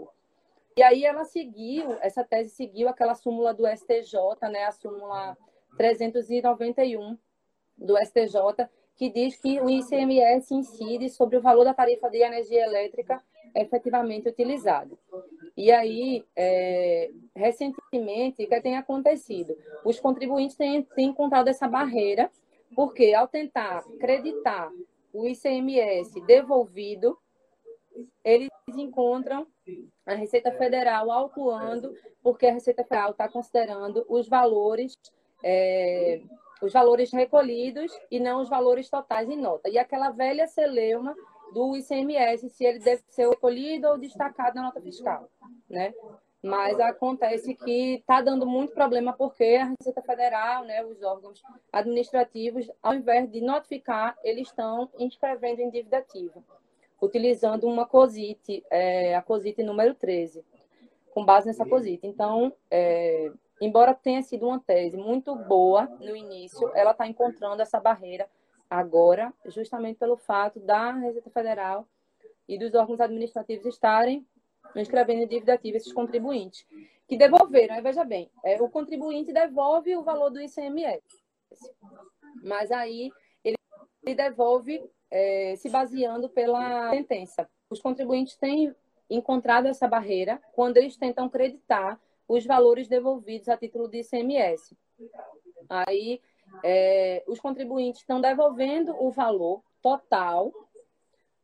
E 0.76 0.82
aí 0.82 1.06
ela 1.06 1.24
seguiu, 1.24 1.98
essa 2.02 2.24
tese 2.24 2.50
seguiu 2.50 2.88
aquela 2.88 3.16
súmula 3.16 3.54
do 3.54 3.68
STJ, 3.68 4.16
né, 4.50 4.66
a 4.66 4.72
súmula 4.72 5.38
391 5.78 7.18
do 7.78 7.98
STJ, 7.98 8.68
que 8.96 9.10
diz 9.10 9.36
que 9.38 9.60
o 9.60 9.70
ICMS 9.70 10.54
incide 10.54 11.10
sobre 11.10 11.38
o 11.38 11.42
valor 11.42 11.64
da 11.64 11.74
tarifa 11.74 12.10
de 12.10 12.18
energia 12.18 12.66
elétrica 12.66 13.22
efetivamente 13.56 14.30
utilizado. 14.30 14.98
E 15.56 15.72
aí, 15.72 16.26
é, 16.36 17.12
recentemente, 17.36 18.44
o 18.44 18.48
que 18.48 18.62
tem 18.62 18.78
acontecido? 18.78 19.56
Os 19.86 20.00
contribuintes 20.00 20.56
têm, 20.56 20.82
têm 20.84 21.10
encontrado 21.10 21.48
essa 21.48 21.68
barreira, 21.68 22.32
porque 22.76 23.14
ao 23.14 23.28
tentar 23.28 23.84
creditar 24.00 24.72
o 25.14 25.28
ICMS 25.28 26.20
devolvido, 26.26 27.18
eles 28.24 28.50
encontram 28.76 29.46
a 30.06 30.16
Receita 30.16 30.52
Federal 30.52 31.12
autuando, 31.12 31.96
porque 32.24 32.48
a 32.48 32.54
Receita 32.54 32.84
Federal 32.84 33.12
está 33.12 33.30
considerando 33.30 34.04
os 34.10 34.28
valores 34.28 34.98
é, 35.44 36.22
os 36.62 36.72
valores 36.72 37.12
recolhidos 37.12 37.92
e 38.10 38.20
não 38.20 38.42
os 38.42 38.50
valores 38.50 38.90
totais 38.90 39.30
em 39.30 39.38
nota. 39.38 39.70
E 39.70 39.78
aquela 39.78 40.10
velha 40.10 40.48
celeuma 40.48 41.16
do 41.54 41.76
ICMS, 41.76 42.50
se 42.50 42.66
ele 42.66 42.80
deve 42.80 43.04
ser 43.10 43.30
recolhido 43.30 43.88
ou 43.88 43.98
destacado 43.98 44.56
na 44.56 44.64
nota 44.64 44.82
fiscal, 44.82 45.30
né? 45.70 45.94
Mas 46.42 46.78
acontece 46.78 47.56
que 47.56 47.96
está 47.96 48.22
dando 48.22 48.46
muito 48.46 48.74
problema 48.74 49.14
porque 49.14 49.58
a 49.62 49.74
Receita 49.80 50.02
Federal, 50.02 50.66
né, 50.66 50.84
os 50.84 51.02
órgãos 51.02 51.42
administrativos, 51.72 52.70
ao 52.82 52.94
invés 52.94 53.32
de 53.32 53.40
notificar, 53.40 54.18
eles 54.22 54.50
estão 54.50 54.90
inscrevendo 55.00 55.62
em 55.62 55.70
dívida 55.70 56.00
ativa, 56.00 56.44
utilizando 57.02 57.66
uma 57.66 57.86
COSIT, 57.86 58.62
é, 58.70 59.16
a 59.16 59.22
COSIT 59.22 59.64
número 59.64 59.96
13, 59.96 60.44
com 61.14 61.24
base 61.24 61.48
nessa 61.48 61.66
COSIT. 61.66 62.06
Então, 62.06 62.52
é, 62.70 63.32
embora 63.66 63.94
tenha 63.94 64.22
sido 64.22 64.48
uma 64.48 64.60
tese 64.60 64.98
muito 64.98 65.36
boa 65.36 65.86
no 66.00 66.16
início, 66.16 66.72
ela 66.76 66.92
está 66.92 67.08
encontrando 67.08 67.62
essa 67.62 67.80
barreira 67.80 68.30
agora, 68.70 69.34
justamente 69.46 69.98
pelo 69.98 70.18
fato 70.18 70.60
da 70.60 70.92
Receita 70.94 71.30
Federal 71.30 71.88
e 72.48 72.58
dos 72.58 72.74
órgãos 72.74 73.00
administrativos 73.00 73.66
estarem 73.66 74.26
inscrevendo 74.76 75.24
em 75.24 75.28
dívida 75.28 75.54
ativa 75.54 75.78
esses 75.78 75.94
contribuintes, 75.94 76.66
que 77.08 77.18
devolveram, 77.18 77.82
veja 77.82 78.04
bem, 78.04 78.30
é, 78.44 78.62
o 78.62 78.70
contribuinte 78.70 79.32
devolve 79.32 79.96
o 79.96 80.04
valor 80.04 80.30
do 80.30 80.42
ICMS, 80.42 81.04
mas 82.44 82.72
aí 82.72 83.12
ele, 83.44 83.58
ele 84.04 84.16
devolve 84.16 84.84
é, 85.12 85.56
se 85.58 85.70
baseando 85.70 86.28
pela 86.30 86.90
sentença. 86.90 87.48
Os 87.70 87.80
contribuintes 87.80 88.36
têm 88.36 88.76
encontrado 89.10 89.68
essa 89.68 89.88
barreira 89.88 90.42
quando 90.54 90.78
eles 90.78 90.98
tentam 90.98 91.30
creditar 91.30 92.00
os 92.34 92.46
valores 92.46 92.88
devolvidos 92.88 93.48
a 93.48 93.58
título 93.58 93.88
de 93.88 94.00
ICMS. 94.00 94.76
Aí, 95.70 96.20
é, 96.64 97.24
os 97.28 97.40
contribuintes 97.40 98.02
estão 98.02 98.20
devolvendo 98.20 98.96
o 99.00 99.12
valor 99.12 99.62
total, 99.82 100.52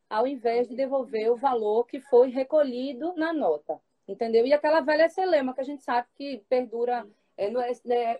ao 0.08 0.26
invés 0.26 0.68
de 0.68 0.74
devolver 0.74 1.30
o 1.30 1.36
valor 1.36 1.86
que 1.86 2.00
foi 2.00 2.30
recolhido 2.30 3.14
na 3.16 3.32
nota. 3.32 3.80
Entendeu? 4.08 4.44
E 4.44 4.52
aquela 4.52 4.80
velha 4.80 5.08
celema 5.08 5.54
que 5.54 5.60
a 5.60 5.64
gente 5.64 5.84
sabe 5.84 6.08
que 6.16 6.42
perdura 6.48 7.06
é, 7.36 7.48
no, 7.48 7.60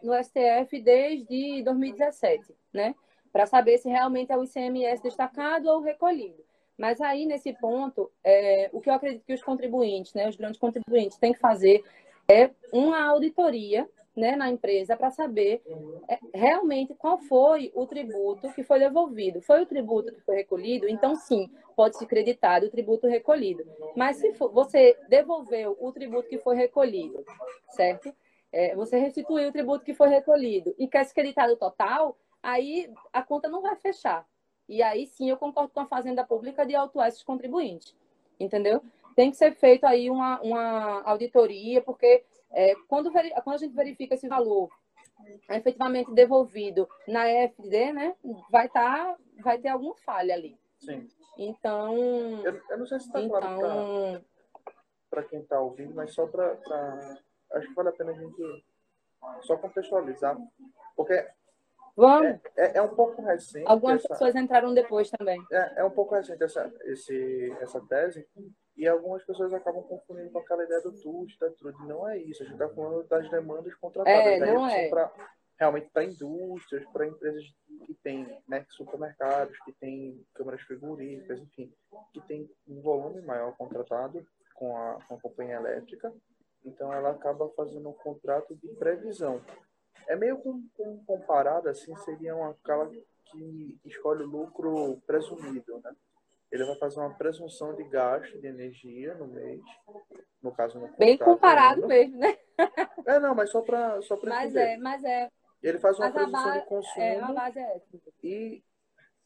no 0.02 0.24
STF 0.24 0.80
desde 0.80 1.62
2017, 1.64 2.54
né? 2.72 2.94
Para 3.32 3.46
saber 3.46 3.78
se 3.78 3.88
realmente 3.88 4.30
é 4.30 4.36
o 4.36 4.44
ICMS 4.44 5.02
destacado 5.02 5.68
ou 5.68 5.80
recolhido. 5.80 6.44
Mas 6.78 7.00
aí, 7.00 7.26
nesse 7.26 7.52
ponto, 7.52 8.10
é, 8.24 8.70
o 8.72 8.80
que 8.80 8.88
eu 8.88 8.94
acredito 8.94 9.24
que 9.26 9.34
os 9.34 9.42
contribuintes, 9.42 10.14
né, 10.14 10.26
os 10.28 10.36
grandes 10.36 10.58
contribuintes, 10.58 11.18
têm 11.18 11.32
que 11.32 11.38
fazer 11.38 11.84
é 12.30 12.50
uma 12.72 13.02
auditoria 13.02 13.88
né, 14.14 14.36
na 14.36 14.48
empresa 14.48 14.96
para 14.96 15.10
saber 15.10 15.62
é, 16.08 16.18
realmente 16.32 16.94
qual 16.94 17.18
foi 17.18 17.72
o 17.74 17.86
tributo 17.86 18.52
que 18.52 18.62
foi 18.62 18.78
devolvido. 18.78 19.40
Foi 19.40 19.62
o 19.62 19.66
tributo 19.66 20.12
que 20.12 20.20
foi 20.20 20.36
recolhido? 20.36 20.88
Então, 20.88 21.16
sim, 21.16 21.50
pode 21.74 21.96
se 21.96 22.06
creditar 22.06 22.62
o 22.62 22.70
tributo 22.70 23.08
recolhido. 23.08 23.64
Mas 23.96 24.18
se 24.18 24.32
for, 24.34 24.50
você 24.52 24.96
devolveu 25.08 25.76
o 25.80 25.90
tributo 25.90 26.28
que 26.28 26.38
foi 26.38 26.54
recolhido, 26.54 27.24
certo? 27.70 28.14
É, 28.52 28.76
você 28.76 28.98
restituiu 28.98 29.48
o 29.48 29.52
tributo 29.52 29.84
que 29.84 29.94
foi 29.94 30.08
recolhido 30.08 30.74
e 30.78 30.86
quer 30.86 31.04
se 31.04 31.14
creditar 31.14 31.50
o 31.50 31.56
total, 31.56 32.16
aí 32.42 32.92
a 33.12 33.22
conta 33.22 33.48
não 33.48 33.62
vai 33.62 33.74
fechar. 33.76 34.26
E 34.68 34.82
aí 34.82 35.06
sim 35.06 35.30
eu 35.30 35.36
concordo 35.36 35.72
com 35.72 35.80
a 35.80 35.86
Fazenda 35.86 36.24
Pública 36.24 36.64
de 36.64 36.76
autuar 36.76 37.08
esses 37.08 37.22
contribuintes. 37.22 37.94
Entendeu? 38.38 38.82
Tem 39.14 39.30
que 39.30 39.36
ser 39.36 39.54
feito 39.54 39.84
aí 39.84 40.10
uma, 40.10 40.40
uma 40.40 41.02
auditoria, 41.02 41.80
porque 41.82 42.24
é, 42.52 42.74
quando, 42.88 43.10
quando 43.12 43.54
a 43.54 43.58
gente 43.58 43.74
verifica 43.74 44.14
esse 44.14 44.28
valor 44.28 44.68
efetivamente 45.50 46.12
devolvido 46.12 46.88
na 47.06 47.28
EFD, 47.28 47.92
né, 47.92 48.16
vai, 48.50 48.68
tá, 48.68 49.16
vai 49.42 49.58
ter 49.58 49.68
alguma 49.68 49.94
falha 49.96 50.34
ali. 50.34 50.58
Sim. 50.78 51.06
Então. 51.36 51.96
Eu, 52.44 52.60
eu 52.70 52.78
não 52.78 52.86
sei 52.86 52.98
se 53.00 53.06
está 53.06 53.20
então... 53.20 53.38
claro 53.38 54.24
para 55.10 55.24
quem 55.24 55.40
está 55.40 55.60
ouvindo, 55.60 55.92
mas 55.94 56.14
só 56.14 56.26
para. 56.26 56.56
Acho 57.52 57.66
que 57.66 57.74
vale 57.74 57.88
a 57.88 57.92
pena 57.92 58.12
a 58.12 58.14
gente 58.14 58.64
só 59.42 59.56
contextualizar. 59.56 60.38
Porque 60.96 61.26
Vamos. 61.96 62.26
É, 62.28 62.40
é, 62.56 62.76
é, 62.76 62.82
um 62.82 62.94
pouco 62.94 63.20
recente. 63.20 63.66
Algumas 63.66 63.96
essa, 63.96 64.08
pessoas 64.08 64.34
entraram 64.36 64.72
depois 64.72 65.10
também. 65.10 65.44
É, 65.50 65.80
é 65.80 65.84
um 65.84 65.90
pouco 65.90 66.14
recente 66.14 66.42
essa, 66.42 66.72
esse, 66.84 67.54
essa 67.60 67.80
tese. 67.80 68.26
E 68.80 68.88
algumas 68.88 69.22
pessoas 69.24 69.52
acabam 69.52 69.82
confundindo 69.82 70.30
com 70.30 70.38
aquela 70.38 70.64
ideia 70.64 70.80
do 70.80 70.90
TUST, 70.90 71.38
da 71.38 71.50
TRUD. 71.50 71.86
Não 71.86 72.08
é 72.08 72.16
isso. 72.16 72.42
A 72.42 72.46
gente 72.46 72.54
está 72.54 72.66
falando 72.70 73.06
das 73.06 73.30
demandas 73.30 73.74
contratadas. 73.74 74.26
É, 74.26 74.38
não 74.38 74.66
é. 74.66 74.88
Pra, 74.88 75.12
realmente 75.58 75.90
para 75.90 76.04
indústrias, 76.04 76.82
para 76.90 77.06
empresas 77.06 77.44
que 77.84 77.94
têm 78.02 78.42
né, 78.48 78.64
supermercados, 78.70 79.54
que 79.66 79.72
têm 79.72 80.24
câmaras 80.32 80.62
frigoríficas, 80.62 81.38
enfim, 81.40 81.70
que 82.14 82.22
tem 82.22 82.50
um 82.66 82.80
volume 82.80 83.20
maior 83.20 83.54
contratado 83.54 84.26
com 84.54 84.74
a, 84.74 84.98
com 85.06 85.14
a 85.16 85.20
companhia 85.20 85.56
elétrica. 85.56 86.10
Então, 86.64 86.90
ela 86.90 87.10
acaba 87.10 87.50
fazendo 87.50 87.90
um 87.90 87.92
contrato 87.92 88.56
de 88.56 88.68
previsão. 88.76 89.42
É 90.08 90.16
meio 90.16 90.38
com, 90.38 90.66
com 90.74 91.04
comparado, 91.04 91.68
assim, 91.68 91.94
seria 91.96 92.34
uma 92.34 92.52
aquela 92.52 92.90
que 93.26 93.78
escolhe 93.84 94.22
o 94.22 94.26
lucro 94.26 95.02
presumido, 95.06 95.82
né? 95.84 95.94
Ele 96.50 96.64
vai 96.64 96.76
fazer 96.76 96.98
uma 96.98 97.14
presunção 97.14 97.74
de 97.74 97.84
gasto 97.84 98.40
de 98.40 98.46
energia 98.46 99.14
no 99.14 99.28
mês, 99.28 99.60
no 100.42 100.52
caso 100.52 100.80
no 100.80 100.88
Bem 100.96 101.16
comparado 101.16 101.86
mesmo, 101.86 102.18
né? 102.18 102.36
É, 103.06 103.20
não, 103.20 103.34
mas 103.34 103.50
só 103.50 103.62
para 103.62 104.02
só 104.02 104.16
para 104.16 104.30
Mas 104.30 104.50
entender. 104.50 104.72
é, 104.72 104.76
mas 104.78 105.04
é. 105.04 105.30
Ele 105.62 105.78
faz 105.78 105.98
uma 105.98 106.10
presunção 106.10 106.44
base, 106.44 106.60
de 106.60 106.66
consumo 106.66 107.04
é, 107.04 107.20
a 107.20 107.32
base 107.32 107.58
é 107.58 107.80
e 108.24 108.64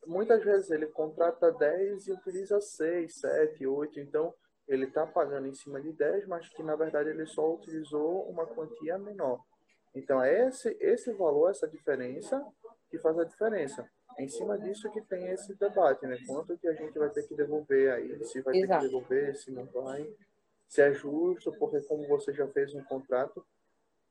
muitas 0.07 0.43
vezes 0.45 0.71
ele 0.71 0.87
contrata 0.87 1.51
10 1.51 2.09
e 2.09 2.13
utiliza 2.13 2.61
6, 2.61 3.15
7, 3.21 3.67
8, 3.67 4.01
então 4.01 4.35
ele 4.67 4.87
está 4.87 5.07
pagando 5.07 5.47
em 5.47 5.55
cima 5.55 5.81
de 5.81 5.93
10, 5.93 6.27
mas 6.27 6.49
que 6.49 6.63
na 6.63 6.77
verdade 6.77 7.11
ele 7.11 7.27
só 7.27 7.55
utilizou 7.55 8.29
uma 8.29 8.47
quantia 8.47 8.99
menor. 8.99 9.41
Então 9.95 10.23
é 10.23 10.49
esse, 10.49 10.77
esse 10.81 11.13
valor, 11.13 11.51
essa 11.51 11.69
diferença, 11.69 12.45
que 12.91 12.99
faz 12.99 13.19
a 13.19 13.25
diferença. 13.25 13.89
É 14.17 14.25
em 14.25 14.29
cima 14.29 14.59
disso 14.59 14.91
que 14.91 15.01
tem 15.03 15.29
esse 15.29 15.55
debate, 15.55 16.07
né? 16.07 16.19
Quanto 16.27 16.57
que 16.57 16.69
a 16.69 16.73
gente 16.73 16.99
vai 16.99 17.11
ter 17.11 17.27
que 17.27 17.35
devolver 17.35 17.93
aí, 17.93 18.25
se 18.25 18.41
vai 18.41 18.57
Exato. 18.57 18.81
ter 18.81 18.87
que 18.87 18.95
devolver, 18.95 19.37
se 19.37 19.51
não 19.51 19.67
vai, 19.67 20.09
se 20.69 20.83
é 20.83 20.93
justo, 20.93 21.53
porque 21.59 21.81
como 21.83 22.07
você 22.07 22.33
já 22.33 22.47
fez 22.49 22.75
um 22.75 22.83
contrato. 22.85 23.45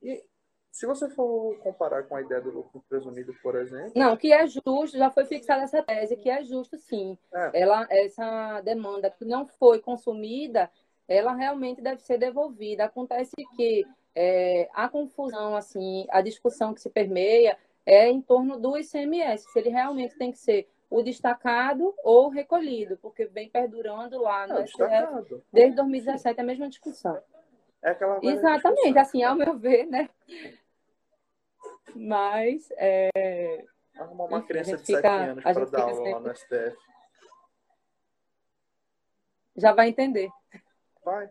E 0.02 0.24
se 0.72 0.88
você 0.88 1.08
for 1.10 1.56
comparar 1.60 2.04
com 2.04 2.16
a 2.16 2.22
ideia 2.22 2.42
do 2.42 2.50
lucro 2.50 2.84
presumido, 2.90 3.34
por 3.44 3.56
exemplo. 3.56 3.92
Não, 3.96 4.18
que 4.18 4.34
é 4.34 4.46
justo, 4.48 4.98
já 4.98 5.12
foi 5.12 5.24
fixada 5.26 5.62
essa 5.62 5.84
tese, 5.84 6.18
que 6.18 6.30
é 6.30 6.44
justo 6.44 6.78
sim. 6.78 7.18
É. 7.32 7.62
Ela, 7.62 7.86
essa 7.92 8.60
demanda 8.62 9.10
que 9.10 9.24
não 9.24 9.46
foi 9.46 9.80
consumida, 9.80 10.72
ela 11.08 11.34
realmente 11.36 11.80
deve 11.80 12.02
ser 12.02 12.18
devolvida. 12.18 12.86
Acontece 12.86 13.36
que 13.56 13.86
é, 14.16 14.68
a 14.74 14.90
confusão, 14.90 15.56
assim, 15.56 16.08
a 16.10 16.22
discussão 16.22 16.74
que 16.74 16.82
se 16.82 16.90
permeia 16.90 17.56
é 17.86 18.10
em 18.10 18.22
torno 18.22 18.60
do 18.60 18.78
ICMS, 18.78 19.52
se 19.52 19.60
ele 19.60 19.70
realmente 19.70 20.18
tem 20.18 20.32
que 20.32 20.38
ser 20.38 20.70
o 20.90 21.02
destacado 21.02 21.94
ou 22.04 22.30
recolhido, 22.30 22.98
porque 22.98 23.26
vem 23.26 23.50
perdurando 23.50 24.22
lá 24.22 24.46
no 24.46 24.66
STF 24.66 25.44
desde 25.52 25.76
2017 25.76 26.40
a 26.40 26.44
mesma 26.44 26.70
discussão. 26.70 27.20
É 27.82 27.90
aquela 27.90 28.20
Exatamente, 28.22 28.94
discussão. 28.94 29.02
assim, 29.02 29.24
ao 29.24 29.36
meu 29.36 29.58
ver, 29.58 29.86
né? 29.86 30.10
Mas 31.96 32.70
é... 32.78 33.66
Arrumar 33.98 34.26
uma 34.26 34.42
criança 34.44 34.78
de 34.78 34.86
7 34.86 35.08
anos 35.08 35.44
para 35.44 35.66
dar 35.66 35.82
aula 35.82 35.96
sempre... 35.96 36.14
lá 36.14 36.20
no 36.20 36.36
STF. 36.36 36.78
Já 39.56 39.74
vai 39.74 39.90
entender. 39.90 40.30
Vai. 41.04 41.30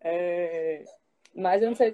É, 0.00 0.84
mas 1.34 1.62
eu 1.62 1.68
não 1.68 1.74
sei, 1.74 1.92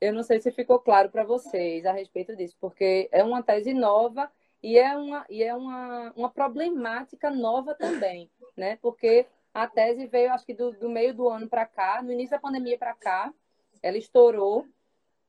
eu 0.00 0.12
não 0.12 0.22
sei 0.22 0.40
se 0.40 0.50
ficou 0.50 0.78
claro 0.78 1.10
para 1.10 1.24
vocês 1.24 1.84
a 1.84 1.92
respeito 1.92 2.34
disso, 2.34 2.56
porque 2.60 3.08
é 3.12 3.22
uma 3.22 3.42
tese 3.42 3.74
nova 3.74 4.30
e 4.62 4.78
é 4.78 4.96
uma, 4.96 5.26
e 5.28 5.42
é 5.42 5.54
uma, 5.54 6.12
uma 6.16 6.30
problemática 6.30 7.30
nova 7.30 7.74
também, 7.74 8.30
né? 8.56 8.78
Porque 8.80 9.26
a 9.52 9.66
tese 9.66 10.06
veio, 10.06 10.32
acho 10.32 10.46
que 10.46 10.54
do, 10.54 10.72
do 10.72 10.88
meio 10.88 11.12
do 11.12 11.28
ano 11.28 11.48
para 11.48 11.66
cá, 11.66 12.02
no 12.02 12.12
início 12.12 12.30
da 12.30 12.38
pandemia 12.38 12.78
para 12.78 12.94
cá, 12.94 13.32
ela 13.82 13.98
estourou 13.98 14.66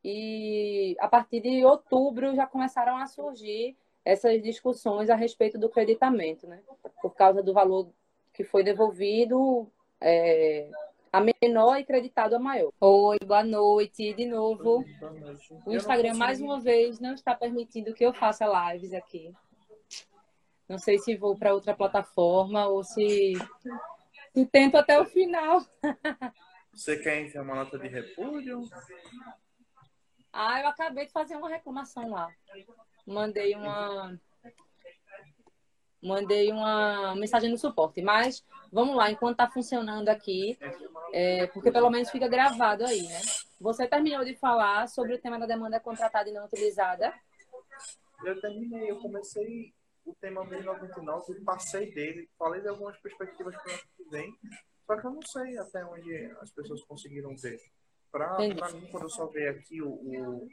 e 0.03 0.95
a 0.99 1.07
partir 1.07 1.41
de 1.41 1.63
outubro 1.65 2.33
já 2.33 2.47
começaram 2.47 2.97
a 2.97 3.07
surgir 3.07 3.75
essas 4.03 4.41
discussões 4.41 5.09
a 5.09 5.15
respeito 5.15 5.57
do 5.57 5.69
creditamento, 5.69 6.47
né? 6.47 6.61
Por 7.01 7.13
causa 7.13 7.43
do 7.43 7.53
valor 7.53 7.89
que 8.33 8.43
foi 8.43 8.63
devolvido 8.63 9.67
é, 9.99 10.69
a 11.11 11.19
menor 11.19 11.77
e 11.77 11.83
creditado 11.83 12.35
a 12.35 12.39
maior. 12.39 12.71
Oi, 12.79 13.17
boa 13.25 13.43
noite 13.43 14.13
de 14.13 14.25
novo. 14.25 14.85
O 15.65 15.73
Instagram, 15.73 16.13
mais 16.13 16.39
uma 16.39 16.59
vez, 16.59 16.99
não 16.99 17.13
está 17.13 17.35
permitindo 17.35 17.93
que 17.93 18.05
eu 18.05 18.13
faça 18.13 18.45
lives 18.71 18.93
aqui. 18.93 19.33
Não 20.69 20.77
sei 20.77 20.97
se 20.99 21.17
vou 21.17 21.37
para 21.37 21.53
outra 21.53 21.75
plataforma 21.75 22.65
ou 22.67 22.81
se, 22.81 23.33
se 24.33 24.45
tento 24.45 24.77
até 24.77 24.99
o 25.01 25.05
final. 25.05 25.61
Você 26.73 26.97
quer 26.97 27.21
enviar 27.21 27.43
uma 27.43 27.55
nota 27.55 27.77
de 27.77 27.89
repúdio? 27.89 28.61
Ah, 30.31 30.61
eu 30.61 30.67
acabei 30.67 31.05
de 31.07 31.11
fazer 31.11 31.35
uma 31.35 31.49
reclamação 31.49 32.09
lá. 32.09 32.29
Mandei 33.05 33.53
uma 33.53 34.17
mandei 36.01 36.51
uma 36.51 37.15
mensagem 37.15 37.49
no 37.49 37.57
suporte. 37.57 38.01
Mas 38.01 38.43
vamos 38.71 38.95
lá, 38.95 39.11
enquanto 39.11 39.33
está 39.33 39.49
funcionando 39.49 40.09
aqui, 40.09 40.57
é, 41.13 41.47
porque 41.47 41.71
pelo 41.71 41.89
menos 41.89 42.09
fica 42.09 42.27
gravado 42.27 42.85
aí, 42.85 43.03
né? 43.03 43.21
Você 43.59 43.87
terminou 43.87 44.25
de 44.25 44.35
falar 44.35 44.87
sobre 44.87 45.13
o 45.13 45.21
tema 45.21 45.37
da 45.39 45.45
demanda 45.45 45.79
contratada 45.79 46.29
e 46.29 46.33
não 46.33 46.45
utilizada? 46.45 47.13
Eu 48.25 48.39
terminei, 48.39 48.89
eu 48.89 48.99
comecei 48.99 49.73
o 50.05 50.15
tema 50.15 50.43
1099 50.43 51.33
e 51.33 51.43
passei 51.43 51.93
dele, 51.93 52.29
falei 52.37 52.61
de 52.61 52.67
algumas 52.67 52.97
perspectivas 52.97 53.55
que 53.61 54.03
vem, 54.09 54.33
só 54.85 54.97
que 54.97 55.05
eu 55.05 55.11
não 55.11 55.21
sei 55.21 55.57
até 55.57 55.85
onde 55.85 56.13
as 56.41 56.51
pessoas 56.51 56.83
conseguiram 56.83 57.35
ver. 57.35 57.59
Para 58.11 58.37
mim, 58.39 58.55
quando 58.91 59.03
eu 59.03 59.09
só 59.09 59.25
ver 59.27 59.47
aqui 59.49 59.81
o, 59.81 59.89
o, 59.89 60.47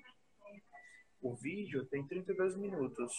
o 1.23 1.35
vídeo, 1.35 1.87
tem 1.87 2.07
32 2.07 2.57
minutos. 2.57 3.13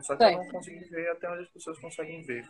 Só 0.00 0.16
que 0.16 0.22
certo. 0.22 0.38
eu 0.38 0.44
não 0.44 0.50
consegui 0.50 0.84
ver 0.84 1.10
até 1.10 1.30
onde 1.30 1.42
as 1.42 1.50
pessoas 1.50 1.78
conseguem 1.78 2.22
ver. 2.22 2.48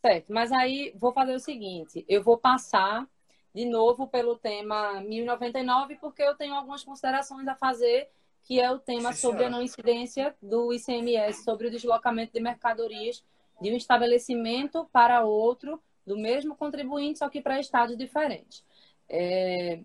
Certo, 0.00 0.32
mas 0.32 0.50
aí 0.52 0.92
vou 0.96 1.12
fazer 1.12 1.34
o 1.34 1.40
seguinte: 1.40 2.04
eu 2.08 2.22
vou 2.22 2.38
passar 2.38 3.06
de 3.54 3.64
novo 3.64 4.06
pelo 4.06 4.36
tema 4.36 5.00
1099, 5.00 5.96
porque 5.96 6.22
eu 6.22 6.34
tenho 6.34 6.54
algumas 6.54 6.84
considerações 6.84 7.46
a 7.48 7.54
fazer, 7.54 8.08
que 8.44 8.60
é 8.60 8.70
o 8.70 8.78
tema 8.78 9.12
Sim, 9.12 9.20
sobre 9.20 9.44
a 9.44 9.50
não 9.50 9.62
incidência 9.62 10.34
do 10.40 10.72
ICMS 10.72 11.44
sobre 11.44 11.66
o 11.66 11.70
deslocamento 11.70 12.32
de 12.32 12.40
mercadorias 12.40 13.24
de 13.60 13.70
um 13.70 13.76
estabelecimento 13.76 14.88
para 14.92 15.24
outro 15.24 15.82
do 16.06 16.16
mesmo 16.16 16.56
contribuinte, 16.56 17.18
só 17.18 17.28
que 17.28 17.42
para 17.42 17.60
estados 17.60 17.96
diferentes. 17.96 18.64
É, 19.08 19.80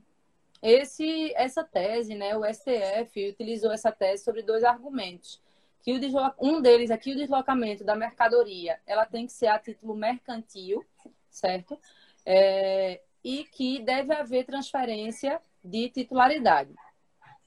esse, 0.62 1.34
essa 1.36 1.64
tese, 1.64 2.16
né, 2.16 2.38
o 2.38 2.46
STF 2.46 3.30
utilizou 3.30 3.72
essa 3.72 3.92
tese 3.92 4.24
sobre 4.24 4.42
dois 4.42 4.64
argumentos 4.64 5.42
que 5.86 5.92
o 5.92 6.34
um 6.40 6.60
deles 6.60 6.90
aqui, 6.90 7.12
o 7.12 7.16
deslocamento 7.16 7.84
da 7.84 7.96
mercadoria, 7.96 8.82
ela 8.88 9.06
tem 9.06 9.28
que 9.28 9.34
ser 9.34 9.46
a 9.46 9.60
título 9.60 9.96
mercantil, 9.96 10.84
certo? 11.30 11.80
É, 12.26 13.04
e 13.24 13.44
que 13.44 13.80
deve 13.84 14.12
haver 14.12 14.48
transferência 14.48 15.40
de 15.64 15.90
titularidade. 15.92 16.74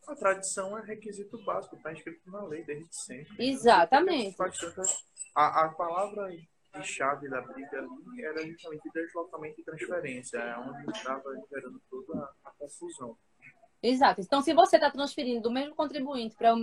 A 0.07 0.15
tradição 0.15 0.79
é 0.79 0.83
requisito 0.83 1.37
básico, 1.45 1.75
está 1.75 1.93
escrito 1.93 2.31
na 2.31 2.45
lei 2.45 2.63
desde 2.63 2.95
sempre. 2.95 3.45
Exatamente. 3.45 4.37
A, 5.35 5.65
a 5.65 5.69
palavra 5.71 6.31
chave 6.85 7.29
da 7.29 7.41
briga 7.41 7.81
ali 7.81 8.25
era 8.25 8.47
justamente 8.47 8.89
deslocamento 8.95 9.61
e 9.61 9.65
transferência, 9.65 10.39
é 10.39 10.57
onde 10.59 10.97
estava 10.97 11.25
gerando 11.51 11.83
toda 11.91 12.31
a 12.45 12.51
confusão. 12.53 13.19
Exato. 13.83 14.21
Então, 14.21 14.41
se 14.41 14.55
você 14.55 14.77
está 14.77 14.93
transferindo 14.93 15.41
do 15.41 15.51
mesmo 15.51 15.75
contribuinte 15.75 16.37
para 16.37 16.55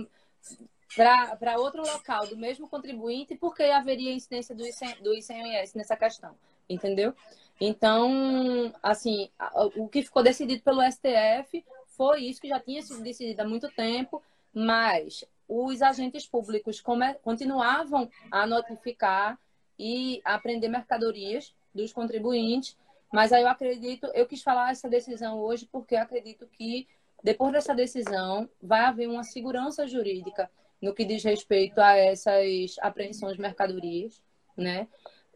para 0.94 1.58
outro 1.58 1.82
local 1.82 2.26
do 2.26 2.36
mesmo 2.36 2.68
contribuinte, 2.68 3.34
por 3.34 3.54
que 3.54 3.64
haveria 3.64 4.12
incidência 4.12 4.54
do, 4.54 4.64
ICM, 4.64 5.02
do 5.02 5.14
ICMS 5.14 5.76
nessa 5.76 5.96
questão? 5.96 6.34
Entendeu? 6.68 7.14
Então, 7.60 8.72
assim, 8.82 9.30
o 9.76 9.88
que 9.88 10.02
ficou 10.02 10.22
decidido 10.22 10.62
pelo 10.62 10.82
STF 10.82 11.64
foi 11.86 12.24
isso 12.24 12.40
que 12.40 12.48
já 12.48 12.60
tinha 12.60 12.82
sido 12.82 13.02
decidido 13.02 13.40
há 13.40 13.48
muito 13.48 13.68
tempo, 13.70 14.22
mas 14.52 15.24
os 15.48 15.80
agentes 15.80 16.26
públicos 16.26 16.82
continuavam 17.22 18.10
a 18.30 18.46
notificar 18.46 19.38
e 19.78 20.20
a 20.24 20.38
prender 20.38 20.70
mercadorias 20.70 21.54
dos 21.74 21.92
contribuintes, 21.92 22.76
mas 23.12 23.32
aí 23.32 23.42
eu 23.42 23.48
acredito, 23.48 24.06
eu 24.14 24.26
quis 24.26 24.42
falar 24.42 24.72
essa 24.72 24.88
decisão 24.88 25.38
hoje 25.38 25.68
porque 25.70 25.96
acredito 25.96 26.46
que 26.46 26.88
depois 27.22 27.52
dessa 27.52 27.74
decisão 27.74 28.48
vai 28.62 28.80
haver 28.80 29.08
uma 29.08 29.22
segurança 29.22 29.86
jurídica 29.86 30.50
no 30.80 30.94
que 30.94 31.04
diz 31.04 31.22
respeito 31.24 31.78
a 31.80 31.96
essas 31.96 32.76
apreensões 32.80 33.34
de 33.34 33.40
mercadorias, 33.40 34.22
né? 34.56 34.88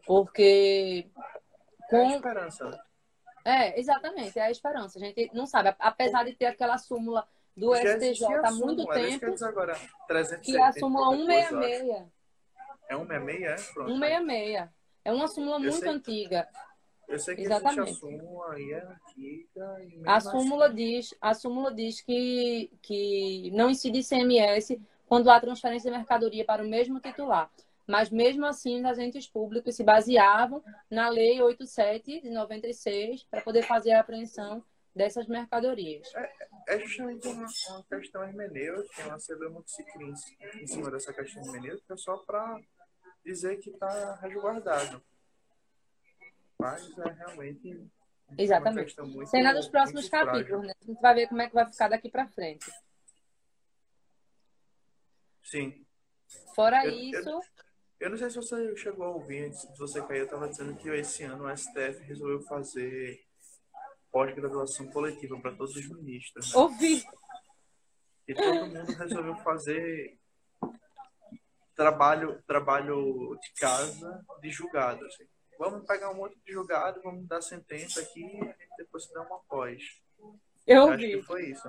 Porque 0.05 1.07
com... 1.89 1.97
É 1.97 2.13
a 2.13 2.15
esperança. 2.15 2.69
Né? 2.69 2.79
É, 3.43 3.79
exatamente, 3.79 4.37
é 4.37 4.43
a 4.43 4.51
esperança. 4.51 4.99
A 4.99 5.01
gente 5.01 5.31
não 5.33 5.45
sabe, 5.45 5.75
apesar 5.79 6.23
de 6.23 6.33
ter 6.33 6.45
aquela 6.45 6.77
súmula 6.77 7.27
do 7.55 7.75
STJ 7.75 8.25
há 8.43 8.51
muito 8.51 8.85
tempo, 8.87 9.35
que, 9.35 9.43
agora, 9.43 9.75
que 10.41 10.55
é 10.55 10.63
a 10.63 10.71
súmula 10.71 11.15
166. 11.15 12.11
É 12.89 12.95
166, 12.95 13.43
é? 13.43 13.73
Pronto. 13.73 13.91
166. 13.91 14.69
É 15.03 15.11
uma 15.11 15.27
súmula 15.27 15.55
eu 15.57 15.59
muito 15.59 15.79
sei, 15.79 15.89
antiga. 15.89 16.47
Eu 17.07 17.19
sei 17.19 17.35
que 17.35 17.41
Exatamente. 17.41 17.89
existe 17.89 18.05
a 18.05 18.09
súmula 18.09 18.59
e 18.59 18.71
é 18.71 18.83
antiga. 18.83 19.77
A 20.05 20.19
súmula 20.19 20.65
assim, 20.67 20.75
diz, 20.75 21.15
a 21.19 21.33
súmula 21.33 21.73
diz 21.73 22.01
que, 22.01 22.71
que 22.81 23.51
não 23.53 23.69
incide 23.69 23.99
ICMS 23.99 24.79
quando 25.11 25.29
há 25.29 25.41
transferência 25.41 25.91
de 25.91 25.97
mercadoria 25.97 26.45
para 26.45 26.63
o 26.63 26.65
mesmo 26.65 26.97
titular. 27.01 27.51
Mas 27.85 28.09
mesmo 28.09 28.45
assim, 28.45 28.79
os 28.79 28.85
agentes 28.85 29.27
públicos 29.27 29.75
se 29.75 29.83
baseavam 29.83 30.63
na 30.89 31.09
Lei 31.09 31.41
87 31.41 32.21
de 32.21 32.29
96 32.29 33.25
para 33.25 33.41
poder 33.41 33.63
fazer 33.63 33.91
a 33.91 33.99
apreensão 33.99 34.63
dessas 34.95 35.27
mercadorias. 35.27 36.09
É 36.65 36.79
justamente 36.79 37.27
uma, 37.27 37.45
uma 37.71 37.83
questão 37.83 38.23
hermenêutica, 38.23 39.05
uma 39.05 39.19
célula 39.19 39.49
muito 39.49 39.69
se 39.69 39.83
em, 40.61 40.65
cima 40.65 40.89
dessa 40.89 41.11
questão 41.11 41.43
hermenêutica 41.43 41.97
só 41.97 42.15
para 42.19 42.61
dizer 43.25 43.57
que 43.57 43.69
está 43.69 44.15
resguardado. 44.15 45.03
Mas 46.57 46.89
é 46.97 47.11
realmente 47.11 47.67
uma 48.29 48.41
Exatamente. 48.41 48.85
questão 48.85 49.05
muito 49.07 49.29
Cena 49.29 49.53
dos 49.53 49.67
próximos 49.67 50.03
muito 50.03 50.09
frágil. 50.09 50.31
capítulos, 50.31 50.67
né? 50.67 50.73
A 50.81 50.85
gente 50.85 51.01
vai 51.01 51.13
ver 51.15 51.27
como 51.27 51.41
é 51.41 51.49
que 51.49 51.53
vai 51.53 51.69
ficar 51.69 51.89
daqui 51.89 52.09
para 52.09 52.29
frente. 52.29 52.71
Sim. 55.51 55.85
Fora 56.55 56.85
Eu- 56.85 56.93
isso, 56.93 57.41
Eu 57.99 58.09
não 58.09 58.17
sei 58.17 58.29
se 58.29 58.37
você 58.37 58.75
chegou 58.77 59.05
a 59.05 59.09
ouvir, 59.09 59.45
antes 59.45 59.61
de 59.69 59.77
você 59.77 60.01
cair, 60.01 60.19
eu 60.19 60.25
estava 60.25 60.47
dizendo 60.47 60.75
que 60.75 60.89
esse 60.89 61.23
ano 61.23 61.43
o 61.43 61.49
STF 61.49 62.01
resolveu 62.05 62.41
fazer 62.43 63.23
pós-graduação 64.11 64.87
coletiva 64.87 65.39
para 65.39 65.53
todos 65.55 65.75
os 65.75 65.87
ministros. 65.89 66.55
ouvi. 66.55 67.03
E 68.27 68.33
todo 68.33 68.65
mundo 68.65 68.91
resolveu 68.93 69.35
fazer 69.43 70.17
trabalho, 71.75 72.41
trabalho 72.47 73.37
de 73.41 73.53
casa 73.59 74.25
de 74.41 74.49
julgado. 74.49 75.05
assim. 75.05 75.27
Vamos 75.59 75.85
pegar 75.85 76.09
um 76.11 76.15
monte 76.15 76.39
de 76.45 76.53
julgado, 76.53 77.01
vamos 77.03 77.27
dar 77.27 77.41
sentença 77.41 78.01
aqui 78.01 78.23
e 78.23 78.77
depois 78.77 79.03
se 79.05 79.13
dá 79.13 79.21
uma 79.21 79.39
pós. 79.49 79.83
Eu 80.65 80.87
Eu 80.87 80.89
acho 80.89 80.97
que 80.97 81.21
foi 81.23 81.45
isso. 81.51 81.67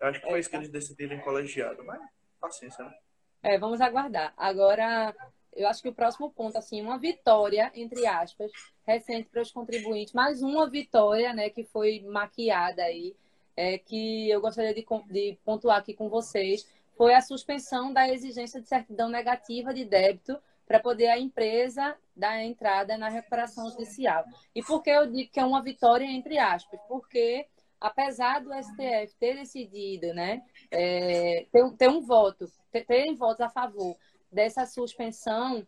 Eu 0.00 0.06
acho 0.08 0.20
que 0.20 0.26
foi 0.26 0.38
isso 0.40 0.48
que 0.48 0.56
eles 0.56 0.70
decidiram 0.70 1.16
em 1.16 1.20
colegiado, 1.20 1.84
mas 1.84 2.00
paciência, 2.44 2.84
né? 2.84 2.94
É, 3.42 3.58
vamos 3.58 3.80
aguardar. 3.80 4.32
Agora, 4.36 5.14
eu 5.52 5.68
acho 5.68 5.82
que 5.82 5.88
o 5.88 5.94
próximo 5.94 6.30
ponto, 6.30 6.56
assim, 6.56 6.80
uma 6.82 6.98
vitória, 6.98 7.70
entre 7.74 8.06
aspas, 8.06 8.50
recente 8.86 9.28
para 9.28 9.42
os 9.42 9.52
contribuintes, 9.52 10.14
mais 10.14 10.42
uma 10.42 10.68
vitória, 10.68 11.32
né, 11.32 11.50
que 11.50 11.64
foi 11.64 12.00
maquiada 12.00 12.82
aí, 12.82 13.14
é, 13.56 13.78
que 13.78 14.28
eu 14.30 14.40
gostaria 14.40 14.74
de, 14.74 14.84
de 15.10 15.38
pontuar 15.44 15.78
aqui 15.78 15.94
com 15.94 16.08
vocês, 16.08 16.66
foi 16.96 17.14
a 17.14 17.20
suspensão 17.20 17.92
da 17.92 18.08
exigência 18.08 18.60
de 18.60 18.68
certidão 18.68 19.08
negativa 19.08 19.74
de 19.74 19.84
débito 19.84 20.38
para 20.66 20.80
poder 20.80 21.08
a 21.08 21.18
empresa 21.18 21.96
dar 22.16 22.42
entrada 22.42 22.96
na 22.96 23.08
recuperação 23.08 23.68
judicial. 23.70 24.24
E 24.54 24.62
por 24.62 24.82
que 24.82 24.90
eu 24.90 25.06
digo 25.06 25.30
que 25.30 25.40
é 25.40 25.44
uma 25.44 25.62
vitória, 25.62 26.04
entre 26.04 26.38
aspas? 26.38 26.80
Porque, 26.88 27.46
apesar 27.88 28.40
do 28.40 28.50
STF 28.52 29.14
ter 29.20 29.34
decidido, 29.36 30.14
né, 30.14 30.42
é, 30.70 31.46
ter, 31.52 31.62
um- 31.62 31.76
ter 31.76 31.88
um 31.88 32.00
voto, 32.00 32.46
ter, 32.72 32.84
terem 32.86 33.14
votos 33.14 33.40
a 33.42 33.50
favor 33.50 33.94
dessa 34.32 34.64
suspensão, 34.64 35.66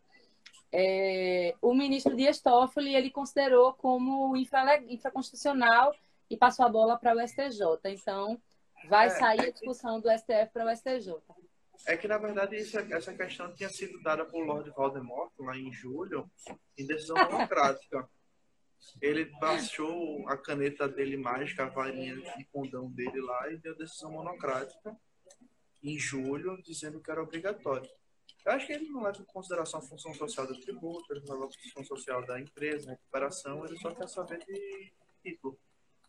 é, 0.73 1.55
o 1.61 1.75
ministro 1.75 2.17
Dias 2.17 2.41
Toffoli 2.41 2.95
ele 2.95 3.11
considerou 3.11 3.75
como 3.75 4.37
infra, 4.37 4.83
infraconstitucional 4.89 5.95
e 6.31 6.37
passou 6.37 6.65
a 6.65 6.69
bola 6.69 6.99
para 6.99 7.15
o 7.15 7.21
STJ. 7.21 7.61
Então, 7.87 8.41
vai 8.89 9.07
É, 9.07 9.11
sair 9.11 9.41
é 9.45 9.49
a 9.49 9.51
discussão 9.51 10.01
do 10.01 10.11
STF 10.11 10.53
para 10.53 10.65
o 10.67 10.71
STJ. 10.71 11.15
É 11.87 11.97
que, 11.97 12.09
na 12.09 12.19
verdade, 12.19 12.57
isso- 12.57 12.79
essa 12.79 13.13
questão 13.15 13.53
tinha 13.55 13.69
sido 13.69 14.03
dada 14.03 14.25
por 14.25 14.43
Lord 14.45 14.71
Voldemort 14.71 15.31
lá 15.39 15.57
em 15.57 15.71
julho, 15.71 16.29
em 16.79 16.87
decisão 16.87 17.15
democrática. 17.51 18.09
Ele 19.01 19.25
baixou 19.41 20.29
a 20.29 20.37
caneta 20.37 20.89
dele 20.89 21.17
mágica, 21.17 21.65
a 21.65 21.69
varinha 21.69 22.17
de 22.17 22.45
condão 22.47 22.91
dele 22.91 23.21
lá 23.21 23.51
e 23.51 23.57
deu 23.59 23.77
decisão 23.77 24.13
monocrática 24.13 24.97
em 25.83 25.99
julho, 25.99 26.61
dizendo 26.63 27.01
que 27.01 27.11
era 27.11 27.23
obrigatório. 27.23 27.89
Eu 28.45 28.53
acho 28.53 28.67
que 28.67 28.73
ele 28.73 28.89
não 28.89 29.03
leva 29.03 29.21
em 29.21 29.25
consideração 29.25 29.81
a 29.81 29.83
função 29.83 30.15
social 30.15 30.47
do 30.47 30.61
tributo, 30.61 31.13
ele 31.13 31.25
não 31.27 31.35
leva 31.35 31.47
a 31.47 31.63
função 31.63 31.85
social 31.85 32.25
da 32.25 32.41
empresa, 32.41 32.91
recuperação, 32.91 33.65
ele 33.65 33.77
só 33.79 33.93
quer 33.95 34.09
saber 34.09 34.39
de 34.39 34.93
título. 35.23 35.59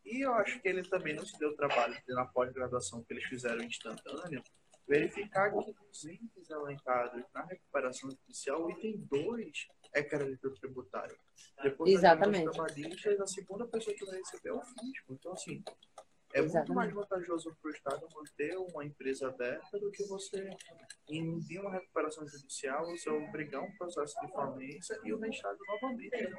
E 0.06 0.24
eu 0.24 0.34
acho 0.36 0.62
que 0.62 0.68
ele 0.68 0.84
também 0.84 1.16
não 1.16 1.26
se 1.26 1.38
deu 1.38 1.56
trabalho 1.56 1.98
na 2.10 2.26
pós-graduação 2.26 3.04
que 3.04 3.14
eles 3.14 3.26
fizeram 3.26 3.64
instantâneo, 3.64 4.44
verificar 4.88 5.52
que 5.52 5.58
os 5.92 6.04
itens 6.06 6.50
elencados 6.50 7.24
na 7.34 7.44
recuperação 7.44 8.10
judicial, 8.10 8.66
o 8.66 8.72
item 8.72 8.98
2 9.10 9.68
é 9.94 10.04
crédito 10.04 10.52
tributário. 10.52 11.18
Depois 11.62 11.92
Exatamente. 11.92 12.46
da 12.46 12.52
trabalhista, 12.52 13.24
a 13.24 13.28
segunda 13.28 13.68
pessoa 13.68 13.96
que 13.96 14.06
vai 14.06 14.18
receber 14.18 14.50
é 14.50 14.54
o 14.54 14.62
fisco. 14.62 15.14
Então, 15.14 15.34
assim, 15.34 15.64
é 16.34 16.42
muito 16.42 16.52
Exatamente. 16.52 16.76
mais 16.76 16.94
vantajoso 16.94 17.56
para 17.62 17.70
o 17.70 17.74
Estado 17.74 18.08
manter 18.14 18.58
uma 18.58 18.86
empresa 18.86 19.28
aberta 19.28 19.80
do 19.80 19.92
que 19.92 20.04
você 20.04 20.50
emitir 21.10 21.62
uma 21.62 21.72
recuperação 21.72 22.28
judicial, 22.28 22.86
você 22.86 23.10
obrigar 23.10 23.64
um 23.64 23.72
processo 23.78 24.16
de 24.22 24.32
falência 24.32 25.00
e 25.04 25.14
o 25.14 25.26
Estado 25.26 25.58
novamente. 25.68 26.30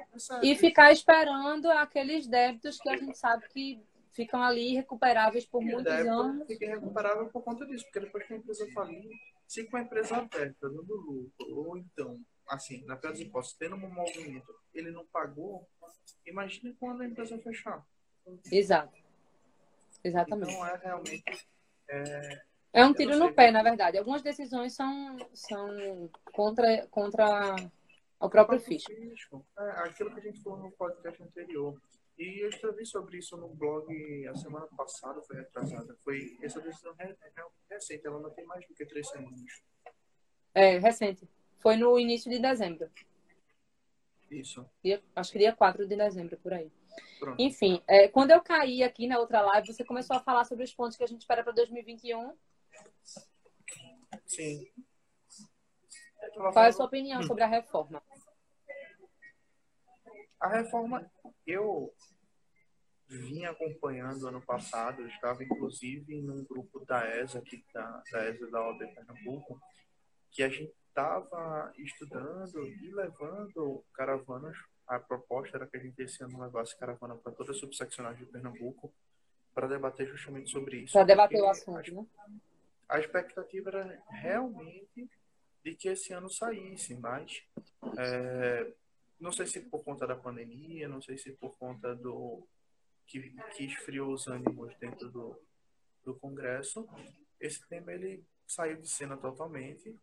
E 0.43 0.55
ficar 0.55 0.91
esperando 0.91 1.69
aqueles 1.71 2.27
débitos 2.27 2.79
que 2.79 2.89
a 2.89 2.97
gente 2.97 3.17
sabe 3.17 3.47
que 3.49 3.81
ficam 4.11 4.41
ali 4.41 4.73
recuperáveis 4.75 5.45
por 5.45 5.61
E 5.61 5.65
muitos 5.65 5.93
anos. 5.93 6.47
fica 6.47 6.65
irrecuperável 6.65 7.27
por 7.29 7.43
conta 7.43 7.65
disso, 7.65 7.85
porque 7.85 7.99
depois 8.01 8.25
que 8.25 8.33
a 8.33 8.37
empresa 8.37 8.67
falir, 8.73 9.09
se 9.47 9.65
com 9.65 9.77
a 9.77 9.81
empresa 9.81 10.17
aberta, 10.17 10.69
dando 10.69 10.81
lucro, 10.95 11.31
ou 11.55 11.77
então, 11.77 12.19
assim, 12.47 12.83
na 12.85 12.95
pior 12.95 13.11
das 13.11 13.19
hipóteses, 13.19 13.55
tendo 13.57 13.75
um 13.75 13.89
movimento, 13.89 14.53
ele 14.73 14.91
não 14.91 15.05
pagou, 15.07 15.67
imagine 16.25 16.73
quando 16.79 17.01
a 17.01 17.07
empresa 17.07 17.37
fechar. 17.39 17.85
Exato. 18.51 18.97
Exatamente. 20.03 20.51
Então 20.51 20.67
é 20.67 20.77
realmente. 20.77 21.47
É, 21.89 22.41
É 22.71 22.85
um 22.85 22.93
tiro 22.93 23.17
no 23.17 23.33
pé, 23.33 23.51
na 23.51 23.63
verdade. 23.63 23.97
Algumas 23.97 24.21
decisões 24.21 24.73
são, 24.75 25.17
são 25.33 26.09
contra, 26.33 26.87
contra 26.87 27.55
o 28.19 28.29
próprio 28.29 28.59
fisco. 28.59 28.91
fisco. 28.91 29.45
É 29.57 29.69
aquilo 29.81 30.13
que 30.13 30.19
a 30.19 30.23
gente 30.23 30.41
falou 30.43 30.59
no 30.59 30.71
podcast 30.71 31.21
anterior. 31.23 31.81
E 32.19 32.43
eu 32.43 32.49
escrevi 32.49 32.85
sobre 32.85 33.17
isso 33.17 33.37
no 33.37 33.47
blog 33.47 33.87
a 34.27 34.35
semana 34.35 34.67
passada, 34.75 35.21
foi 35.21 35.37
retrasada. 35.37 35.95
Foi 36.03 36.37
essa 36.43 36.59
decisão 36.59 36.93
re- 36.95 37.15
re- 37.21 37.43
recente, 37.69 38.05
ela 38.05 38.19
não 38.19 38.29
tem 38.31 38.45
mais 38.45 38.67
do 38.67 38.73
que 38.73 38.85
três 38.85 39.07
semanas. 39.09 39.39
É, 40.53 40.77
recente. 40.79 41.25
Foi 41.59 41.77
no 41.77 41.97
início 41.97 42.29
de 42.29 42.37
dezembro. 42.39 42.91
Isso. 44.29 44.69
Dia- 44.83 45.01
acho 45.15 45.31
que 45.31 45.39
dia 45.39 45.55
4 45.55 45.87
de 45.87 45.95
dezembro, 45.95 46.37
por 46.39 46.53
aí. 46.53 46.69
Pronto. 47.19 47.41
Enfim, 47.41 47.81
é, 47.87 48.09
quando 48.09 48.31
eu 48.31 48.41
caí 48.41 48.83
aqui 48.83 49.07
na 49.07 49.17
outra 49.17 49.41
live, 49.41 49.67
você 49.73 49.85
começou 49.85 50.17
a 50.17 50.19
falar 50.19 50.43
sobre 50.43 50.65
os 50.65 50.73
pontos 50.73 50.97
que 50.97 51.03
a 51.03 51.07
gente 51.07 51.21
espera 51.21 51.41
para 51.43 51.53
2021. 51.53 52.35
Sim. 54.25 54.69
Qual 56.33 56.65
é 56.65 56.67
a 56.67 56.71
sua 56.73 56.85
opinião 56.85 57.23
sobre 57.23 57.43
a 57.43 57.47
reforma? 57.47 58.03
A 60.39 60.47
reforma, 60.47 61.09
eu 61.45 61.93
vim 63.09 63.45
acompanhando 63.45 64.27
ano 64.27 64.41
passado, 64.41 65.01
eu 65.01 65.07
estava 65.07 65.43
inclusive 65.43 66.21
num 66.21 66.43
grupo 66.43 66.85
da 66.85 67.07
ESA, 67.17 67.39
aqui 67.39 67.63
da, 67.73 68.03
da 68.11 68.29
ESA 68.29 68.47
da 68.47 68.61
OAB 68.61 68.79
Pernambuco, 68.93 69.59
que 70.31 70.43
a 70.43 70.49
gente 70.49 70.73
estava 70.87 71.73
estudando 71.77 72.67
e 72.67 72.91
levando 72.91 73.83
caravanas. 73.93 74.55
A 74.87 74.99
proposta 74.99 75.57
era 75.57 75.67
que 75.67 75.77
a 75.77 75.79
gente 75.79 76.01
esse 76.01 76.23
ano 76.23 76.41
levasse 76.41 76.77
caravana 76.77 77.15
para 77.15 77.31
toda 77.31 77.51
a 77.51 77.55
subseccionagem 77.55 78.25
de 78.25 78.31
Pernambuco 78.31 78.91
para 79.53 79.67
debater 79.67 80.07
justamente 80.07 80.49
sobre 80.49 80.77
isso. 80.77 80.93
Para 80.93 81.05
debater 81.05 81.41
o 81.41 81.49
assunto, 81.49 81.93
né? 81.93 82.05
a 82.87 82.99
expectativa 82.99 83.69
era 83.69 84.03
realmente 84.09 85.09
de 85.63 85.75
que 85.75 85.89
esse 85.89 86.13
ano 86.13 86.29
saísse, 86.29 86.95
mas 86.95 87.43
é, 87.97 88.71
não 89.19 89.31
sei 89.31 89.45
se 89.45 89.59
por 89.61 89.83
conta 89.83 90.07
da 90.07 90.15
pandemia, 90.15 90.87
não 90.87 91.01
sei 91.01 91.17
se 91.17 91.31
por 91.33 91.55
conta 91.57 91.95
do 91.95 92.47
que, 93.09 93.31
que 93.55 93.65
esfriou 93.65 94.13
os 94.13 94.27
ânimos 94.27 94.75
dentro 94.77 95.09
do, 95.09 95.35
do 96.05 96.13
Congresso, 96.15 96.87
esse 97.39 97.67
tema 97.67 97.91
ele 97.91 98.23
saiu 98.47 98.77
de 98.79 98.87
cena 98.87 99.17
totalmente 99.17 99.97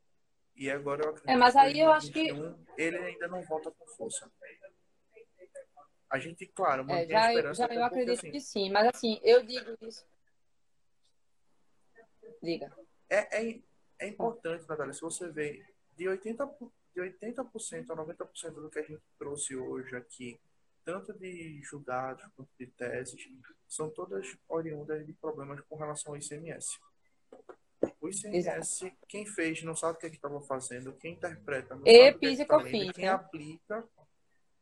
e 0.57 0.69
agora 0.71 1.05
eu 1.05 1.11
acredito 1.11 1.31
É, 1.31 1.37
mas 1.37 1.55
aí 1.55 1.79
eu 1.79 1.93
acho 1.93 2.11
que- 2.13 2.33
2021, 2.33 2.67
ele 2.77 2.97
ainda 2.99 3.29
não 3.29 3.43
volta 3.45 3.71
com 3.71 3.87
força. 3.87 4.31
A 6.11 6.19
gente, 6.19 6.47
claro, 6.47 6.83
É, 6.83 6.85
mantém 6.87 7.17
a 7.17 7.21
já, 7.21 7.29
esperança 7.31 7.59
já 7.59 7.65
até 7.67 7.77
eu 7.77 7.85
acredito 7.85 8.19
assim, 8.19 8.31
que 8.33 8.41
sim, 8.41 8.71
mas 8.71 8.89
assim, 8.89 9.21
eu 9.23 9.45
digo 9.45 9.77
isso. 9.83 10.05
Diga. 12.43 12.77
é, 13.09 13.49
é, 13.51 13.61
é 14.01 14.09
importante, 14.09 14.69
Natália, 14.69 14.93
se 14.93 15.01
você 15.01 15.31
vê 15.31 15.65
de 15.97 16.05
80%, 16.09 16.47
por- 16.59 16.73
de 16.95 17.01
80% 17.01 17.91
a 17.91 17.97
90% 17.97 18.55
do 18.61 18.71
que 18.71 18.79
a 18.79 18.83
gente 18.83 19.03
trouxe 19.19 19.55
hoje 19.57 19.95
aqui, 19.97 20.41
tanto 20.87 21.13
de 21.13 21.61
julgados 21.65 22.25
quanto 22.37 22.49
de 22.57 22.69
teses, 22.69 23.29
são 23.69 23.91
todas 23.91 24.39
oriundas 24.49 25.05
de 25.05 25.13
problemas 25.15 25.61
com 25.63 25.75
relação 25.75 26.13
ao 26.13 26.17
ICMS. 26.17 26.79
O 28.01 28.09
ICMS, 28.09 28.97
quem 29.09 29.27
fez 29.27 29.65
não 29.65 29.75
sabe 29.75 29.99
o 29.99 30.01
que 30.01 30.07
é 30.07 30.11
estava 30.11 30.41
fazendo, 30.43 30.93
quem 30.93 31.15
interpreta 31.15 31.75
não 31.75 31.83
E 31.85 32.13
sabe 32.13 32.19
que, 32.21 32.37
que 32.37 32.45
tá 32.45 32.57
lendo, 32.59 32.93
quem 32.95 33.05
né? 33.05 33.11
aplica 33.11 33.85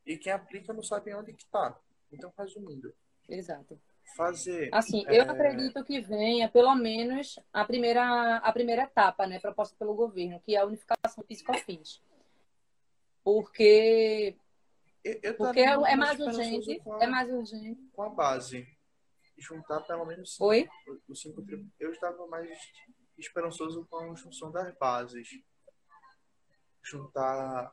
e 0.06 0.16
quem 0.16 0.32
aplica 0.32 0.72
não 0.72 0.82
sabe 0.82 1.14
onde 1.14 1.34
que 1.34 1.42
está. 1.42 1.78
Então, 2.10 2.32
resumindo. 2.38 2.94
Exato. 3.28 3.78
Fazer. 4.16 4.70
Assim, 4.72 5.04
é... 5.06 5.20
eu 5.20 5.30
acredito 5.30 5.84
que 5.84 6.00
venha 6.00 6.48
pelo 6.48 6.74
menos 6.74 7.38
a 7.52 7.66
primeira, 7.66 8.38
a 8.38 8.52
primeira 8.52 8.84
etapa, 8.84 9.26
né, 9.26 9.38
proposta 9.38 9.76
pelo 9.78 9.94
governo, 9.94 10.40
que 10.40 10.56
é 10.56 10.60
a 10.60 10.64
unificação 10.64 11.22
do 11.22 11.26
piscofins. 11.26 12.00
Porque 13.22 14.36
eu, 15.04 15.20
eu 15.22 15.34
porque 15.36 15.60
é, 15.60 15.96
mais 15.96 16.18
urgente, 16.18 16.82
a, 16.86 17.04
é 17.04 17.06
mais 17.06 17.30
urgente. 17.30 17.80
Com 17.92 18.02
a 18.02 18.08
base 18.08 18.66
juntar 19.38 19.80
pelo 19.80 20.04
menos 20.04 20.34
cinco, 20.34 20.46
Oi? 20.46 20.68
os 21.08 21.20
cinco 21.20 21.44
Eu 21.78 21.92
estava 21.92 22.26
mais 22.26 22.50
esperançoso 23.18 23.86
com 23.90 24.12
a 24.12 24.14
junção 24.14 24.50
das 24.50 24.74
bases. 24.76 25.28
Juntar 26.82 27.72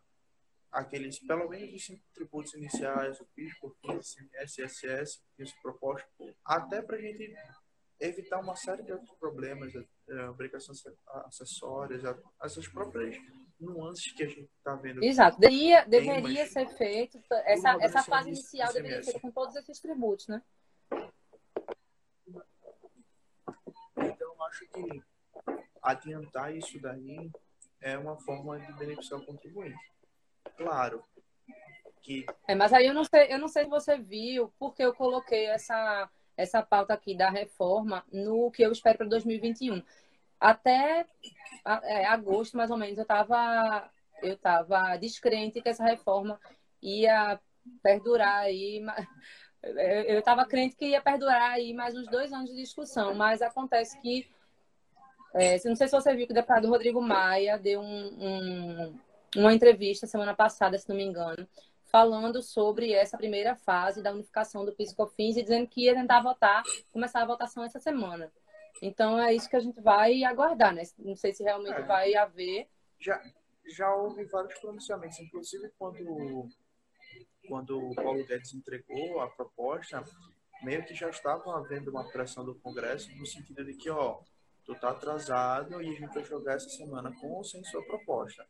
aqueles, 0.72 1.20
pelo 1.20 1.50
menos 1.50 1.74
os 1.74 1.86
cinco 1.86 2.04
tributos 2.14 2.54
iniciais, 2.54 3.20
o 3.20 3.26
PIS, 3.36 3.54
COFINS, 3.60 4.16
SSS, 4.34 5.22
que 5.36 5.46
se 5.46 5.62
proposto, 5.62 6.08
até 6.46 6.82
para 6.82 6.96
a 6.96 7.02
gente 7.02 7.34
evitar 8.00 8.40
uma 8.40 8.56
série 8.56 8.84
de 8.84 8.92
outros 8.92 9.12
problemas, 9.20 9.74
é, 9.76 10.30
obrigações 10.30 10.82
acessórias, 11.26 12.04
essas 12.42 12.68
próprias 12.68 13.16
nuances 13.62 14.12
que 14.12 14.24
a 14.24 14.28
gente 14.28 14.50
está 14.58 14.76
vendo. 14.76 15.04
Exato. 15.04 15.40
Deveria, 15.40 15.86
deveria 15.86 16.46
ser 16.48 16.68
feito, 16.76 17.22
essa, 17.46 17.78
essa 17.82 18.04
fase 18.04 18.30
inicial 18.30 18.74
deveria 18.74 19.04
ser 19.04 19.20
com 19.20 19.32
todos 19.32 19.56
esses 19.56 19.80
tributos, 19.80 20.28
né? 20.28 20.42
acho 24.52 24.68
que 24.68 25.02
adiantar 25.82 26.56
isso 26.56 26.80
daí 26.82 27.32
é 27.80 27.98
uma 27.98 28.18
forma 28.18 28.60
de 28.60 28.74
beneficiar 28.74 29.20
o 29.20 29.26
contribuinte. 29.26 29.80
Claro 30.58 31.04
que. 32.02 32.26
É, 32.48 32.54
mas 32.54 32.74
aí 32.74 32.86
eu 32.86 32.94
não 32.94 33.04
sei, 33.04 33.34
eu 33.34 33.40
não 33.40 33.48
sei 33.48 33.64
se 33.64 33.70
você 33.70 33.98
viu, 33.98 34.54
porque 34.60 34.84
eu 34.84 34.94
coloquei 34.94 35.46
essa, 35.48 36.10
essa 36.38 36.62
pauta 36.62 36.94
aqui 36.94 37.16
da 37.16 37.30
reforma 37.30 38.06
no 38.12 38.52
que 38.52 38.62
eu 38.62 38.72
espero 38.72 39.00
para 39.00 39.08
2021. 39.08 39.82
Até 40.42 41.06
é, 41.84 42.06
agosto, 42.08 42.58
mais 42.58 42.72
ou 42.72 42.78
menos, 42.78 42.98
eu 42.98 43.04
estava 43.04 43.90
eu 44.24 44.36
tava 44.38 44.98
descrente 44.98 45.62
que 45.62 45.70
essa 45.70 45.84
reforma 45.84 46.40
ia 46.82 47.40
perdurar 47.82 48.40
aí. 48.40 48.84
Eu 49.64 50.18
estava 50.18 50.44
crente 50.44 50.76
que 50.76 50.88
ia 50.88 51.02
perdurar 51.04 51.52
aí 51.52 51.72
mais 51.72 51.96
uns 51.96 52.08
dois 52.08 52.34
anos 52.34 52.50
de 52.50 52.56
discussão, 52.56 53.14
mas 53.14 53.44
acontece 53.44 53.96
que 54.02 54.28
é, 55.36 55.60
não 55.66 55.76
sei 55.76 55.88
se 55.88 55.92
você 55.96 56.16
viu 56.16 56.26
que 56.26 56.32
o 56.32 56.36
deputado 56.36 56.68
Rodrigo 56.68 57.00
Maia 57.00 57.60
deu 57.60 57.80
um, 57.80 58.08
um, 58.20 59.00
uma 59.36 59.54
entrevista 59.54 60.08
semana 60.08 60.34
passada, 60.34 60.80
se 60.80 60.90
não 60.90 60.96
me 60.96 61.04
engano, 61.04 61.48
falando 61.86 62.42
sobre 62.42 62.92
essa 62.92 63.18
primeira 63.18 63.56
fase 63.56 64.02
da 64.02 64.12
unificação 64.12 64.66
do 64.66 64.74
Piscofins 64.74 65.38
e 65.38 65.44
dizendo 65.44 65.68
que 65.68 65.86
ia 65.86 65.94
tentar 65.94 66.22
votar, 66.22 66.64
começar 66.92 67.22
a 67.22 67.26
votação 67.26 67.64
essa 67.64 67.80
semana. 67.80 68.32
Então 68.82 69.20
é 69.20 69.34
isso 69.34 69.50
que 69.50 69.56
a 69.56 69.60
gente 69.60 69.80
vai 69.80 70.24
aguardar, 70.24 70.74
né? 70.74 70.82
Não 70.98 71.16
sei 71.16 71.34
se 71.34 71.44
realmente 71.44 71.80
é. 71.80 71.84
vai 71.84 72.16
haver. 72.16 72.68
Já, 73.00 73.22
já 73.68 73.94
houve 73.94 74.26
vários 74.26 74.58
pronunciamentos, 74.60 75.20
inclusive 75.20 75.72
quando, 75.78 76.50
quando 77.48 77.80
o 77.80 77.96
Paulo 77.96 78.26
Guedes 78.26 78.54
entregou 78.54 79.22
a 79.22 79.30
proposta, 79.30 80.04
meio 80.64 80.84
que 80.84 80.96
já 80.96 81.10
estava 81.10 81.58
havendo 81.58 81.92
uma 81.92 82.10
pressão 82.12 82.44
do 82.44 82.56
Congresso 82.56 83.16
no 83.16 83.26
sentido 83.26 83.64
de 83.64 83.76
que, 83.76 83.90
ó, 83.90 84.20
tu 84.66 84.74
tá 84.76 84.90
atrasado 84.90 85.82
e 85.82 85.90
a 85.90 86.00
gente 86.00 86.14
vai 86.14 86.24
jogar 86.24 86.56
essa 86.56 86.70
semana 86.70 87.14
com 87.20 87.32
ou 87.34 87.44
sem 87.44 87.64
sua 87.64 87.84
proposta. 87.86 88.46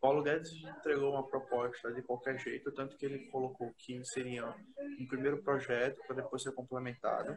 Paulo 0.00 0.22
Guedes 0.22 0.52
entregou 0.62 1.12
uma 1.12 1.26
proposta 1.26 1.92
de 1.92 2.02
qualquer 2.02 2.38
jeito, 2.38 2.70
tanto 2.70 2.96
que 2.96 3.06
ele 3.06 3.26
colocou 3.30 3.72
que 3.76 4.04
seria 4.04 4.54
um 5.00 5.06
primeiro 5.06 5.42
projeto 5.42 6.00
para 6.06 6.16
depois 6.16 6.42
ser 6.42 6.52
complementado. 6.52 7.36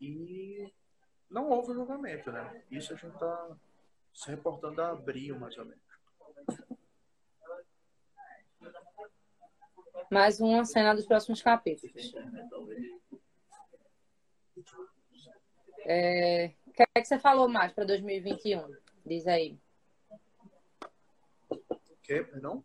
E 0.00 0.70
não 1.30 1.48
houve 1.50 1.72
julgamento, 1.72 2.30
né? 2.32 2.62
Isso 2.70 2.92
a 2.92 2.96
gente 2.96 3.14
está 3.14 3.56
se 4.14 4.30
reportando 4.30 4.80
a 4.82 4.90
abril, 4.90 5.38
mais 5.38 5.56
ou 5.58 5.64
menos. 5.64 5.88
Mais 10.10 10.40
uma 10.40 10.64
cena 10.64 10.94
dos 10.94 11.06
próximos 11.06 11.42
capítulos. 11.42 12.14
É, 15.84 16.52
que 16.78 16.84
é 16.94 17.00
que 17.00 17.08
você 17.08 17.18
falou 17.18 17.48
mais 17.48 17.72
para 17.72 17.84
2021? 17.84 18.72
Diz 19.04 19.26
aí. 19.26 19.58
O 21.50 21.96
que, 22.02 22.22
perdão? 22.22 22.64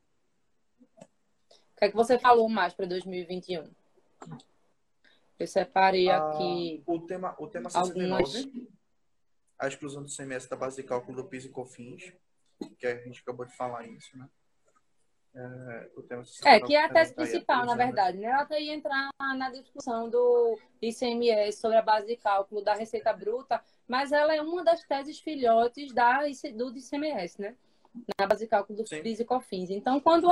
O 1.01 1.75
que 1.77 1.85
é 1.85 1.89
que 1.89 1.95
você 1.95 2.19
falou 2.19 2.47
mais 2.47 2.75
para 2.75 2.85
2021? 2.85 3.63
Eu 5.39 5.47
separei 5.47 6.09
ah, 6.09 6.29
aqui. 6.29 6.83
O 6.85 6.99
tema, 7.01 7.35
o 7.39 7.47
tema 7.47 7.69
69, 7.69 8.11
algumas... 8.11 8.47
a 9.59 9.67
exclusão 9.67 10.03
do 10.03 10.09
semestre 10.09 10.49
da 10.49 10.55
base 10.55 10.77
de 10.77 10.87
cálculo 10.87 11.17
do 11.17 11.27
PIS 11.27 11.45
e 11.45 11.49
COFINS, 11.49 12.13
que 12.77 12.87
a 12.87 12.95
gente 13.03 13.21
acabou 13.21 13.45
de 13.45 13.55
falar 13.55 13.85
isso, 13.87 14.17
né? 14.17 14.29
É, 15.35 15.89
é, 16.45 16.59
que 16.59 16.75
é 16.75 16.85
a 16.85 16.89
tese 16.89 17.11
principal, 17.11 17.65
na 17.65 17.75
verdade, 17.75 18.19
né? 18.19 18.27
Ela 18.27 18.59
ia 18.59 18.71
entrar 18.71 19.09
na 19.35 19.49
discussão 19.49 20.07
do 20.07 20.59
ICMS 20.79 21.59
sobre 21.59 21.77
a 21.77 21.81
base 21.81 22.05
de 22.05 22.15
cálculo 22.17 22.61
da 22.61 22.75
receita 22.75 23.11
bruta, 23.11 23.59
mas 23.87 24.11
ela 24.11 24.35
é 24.35 24.39
uma 24.39 24.63
das 24.63 24.83
teses 24.83 25.19
filhotes 25.19 25.91
da, 25.91 26.21
do 26.53 26.77
ICMS, 26.77 27.41
né? 27.41 27.55
Na 28.19 28.27
base 28.27 28.43
de 28.43 28.49
cálculo 28.49 28.77
do 28.77 28.83
PIS 28.83 29.21
e 29.21 29.25
COFINS. 29.25 29.71
Então, 29.71 29.99
quando 29.99 30.27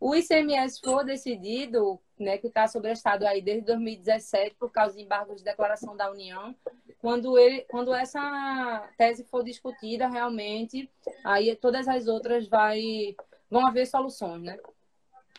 o 0.00 0.14
ICMS 0.14 0.80
for 0.80 1.04
decidido, 1.04 2.00
né, 2.18 2.38
que 2.38 2.46
está 2.46 2.66
sobrestado 2.68 3.26
aí 3.26 3.42
desde 3.42 3.66
2017 3.66 4.54
por 4.56 4.70
causa 4.70 4.96
de 4.96 5.02
embargos 5.02 5.38
de 5.38 5.44
declaração 5.44 5.96
da 5.96 6.10
União, 6.10 6.54
quando, 7.00 7.38
ele, 7.38 7.62
quando 7.62 7.94
essa 7.94 8.88
tese 8.96 9.24
for 9.24 9.42
discutida 9.42 10.08
realmente, 10.08 10.90
aí 11.24 11.54
todas 11.56 11.88
as 11.88 12.06
outras 12.06 12.48
vai 12.48 13.16
vão 13.50 13.66
haver 13.66 13.86
soluções, 13.86 14.42
né? 14.42 14.58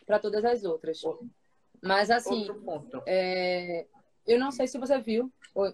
Para 0.06 0.20
todas 0.20 0.44
as 0.44 0.64
outras. 0.64 1.02
Mas 1.82 2.10
assim, 2.10 2.48
é, 3.06 3.86
eu 4.26 4.40
não 4.40 4.52
sei 4.52 4.68
se 4.68 4.78
você 4.78 5.00
viu. 5.00 5.32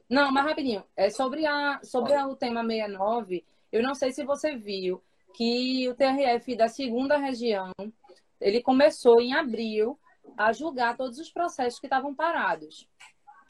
Não, 0.10 0.32
mas 0.32 0.46
rapidinho. 0.46 0.84
É 0.96 1.10
sobre 1.10 1.46
a 1.46 1.80
sobre 1.84 2.14
a, 2.14 2.28
o 2.28 2.36
tema 2.36 2.64
69. 2.64 3.46
Eu 3.72 3.84
não 3.84 3.96
sei 3.96 4.12
se 4.12 4.24
você 4.24 4.56
viu 4.56 5.02
que 5.34 5.88
o 5.90 5.96
TRF 5.96 6.56
da 6.56 6.68
segunda 6.68 7.18
região 7.18 7.72
ele 8.46 8.62
começou 8.62 9.20
em 9.20 9.34
abril 9.34 10.00
a 10.38 10.54
julgar 10.54 10.96
todos 10.96 11.18
os 11.18 11.32
processos 11.32 11.80
que 11.80 11.88
estavam 11.88 12.14
parados. 12.14 12.88